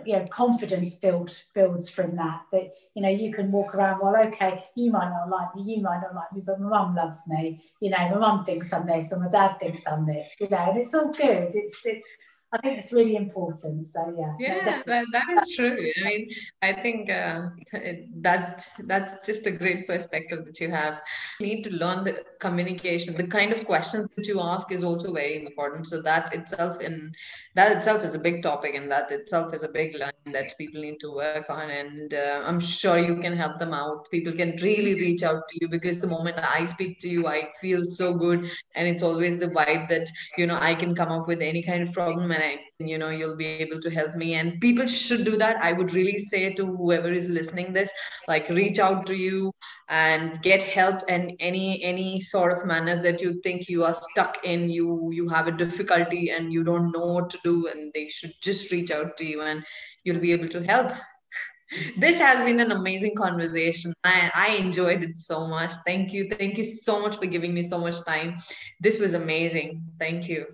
[0.06, 4.16] you know confidence build builds from that that you know you can walk around well
[4.16, 7.20] okay you might not like me you might not like me but my mum loves
[7.28, 10.48] me you know my mum thinks i'm this or my dad thinks i'm this you
[10.50, 12.08] know and it's all good it's it's
[12.54, 13.88] I think it's really important.
[13.88, 14.34] So yeah.
[14.38, 15.90] Yeah, that, that is true.
[16.02, 16.30] I mean,
[16.62, 17.50] I think uh,
[18.18, 21.02] that that's just a great perspective that you have.
[21.40, 23.16] You need to learn the communication.
[23.16, 25.88] The kind of questions that you ask is also very important.
[25.88, 27.14] So that itself in
[27.56, 30.82] that itself is a big topic, and that itself is a big learning that people
[30.82, 31.70] need to work on.
[31.70, 34.12] And uh, I'm sure you can help them out.
[34.12, 37.50] People can really reach out to you because the moment I speak to you, I
[37.62, 41.30] feel so good, and it's always the vibe that you know I can come up
[41.30, 44.34] with any kind of problem I, you know, you'll be able to help me.
[44.36, 45.62] And people should do that.
[45.62, 47.90] I would really say to whoever is listening this,
[48.28, 49.52] like reach out to you
[49.90, 54.44] and get help in any any sort of manners that you think you are stuck
[54.44, 54.70] in.
[54.70, 58.34] You you have a difficulty and you don't know what to do, and they should
[58.42, 59.64] just reach out to you and
[60.04, 60.92] you'll be able to help
[61.98, 63.94] this has been an amazing conversation.
[64.04, 65.72] I, I enjoyed it so much.
[65.86, 66.30] Thank you.
[66.30, 68.38] Thank you so much for giving me so much time.
[68.80, 69.84] This was amazing.
[70.00, 70.46] Thank you.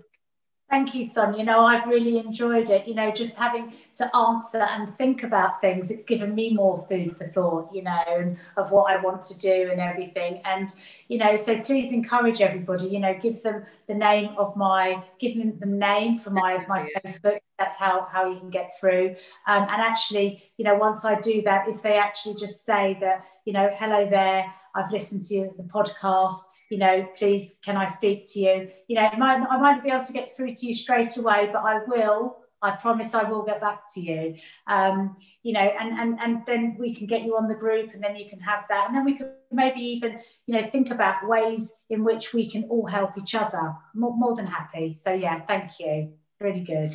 [0.70, 1.32] Thank you, Son.
[1.38, 2.86] You know, I've really enjoyed it.
[2.86, 7.16] You know, just having to answer and think about things, it's given me more food
[7.16, 10.42] for thought, you know, and of what I want to do and everything.
[10.44, 10.74] And,
[11.08, 15.38] you know, so please encourage everybody, you know, give them the name of my, give
[15.38, 17.38] them the name for my, my Facebook.
[17.58, 19.16] That's how, how you can get through.
[19.46, 23.24] Um, and actually, you know, once I do that, if they actually just say that,
[23.46, 28.24] you know, hello there, I've listened to the podcast you know, please, can I speak
[28.32, 28.70] to you?
[28.88, 31.48] You know, might, I might not be able to get through to you straight away,
[31.52, 32.36] but I will.
[32.60, 34.34] I promise I will get back to you.
[34.66, 38.02] Um, you know, and and and then we can get you on the group, and
[38.02, 41.26] then you can have that, and then we can maybe even you know think about
[41.28, 43.74] ways in which we can all help each other.
[43.94, 44.94] More, more than happy.
[44.94, 46.12] So yeah, thank you.
[46.40, 46.94] Really good.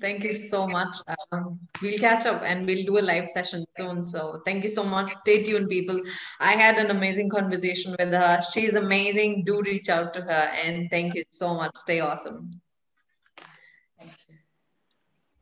[0.00, 0.96] Thank you so much.
[1.32, 4.04] Um, we'll catch up and we'll do a live session soon.
[4.04, 5.14] So thank you so much.
[5.16, 6.00] Stay tuned, people.
[6.38, 8.40] I had an amazing conversation with her.
[8.52, 9.44] She's amazing.
[9.44, 10.50] Do reach out to her.
[10.64, 11.74] And thank you so much.
[11.76, 12.60] Stay awesome.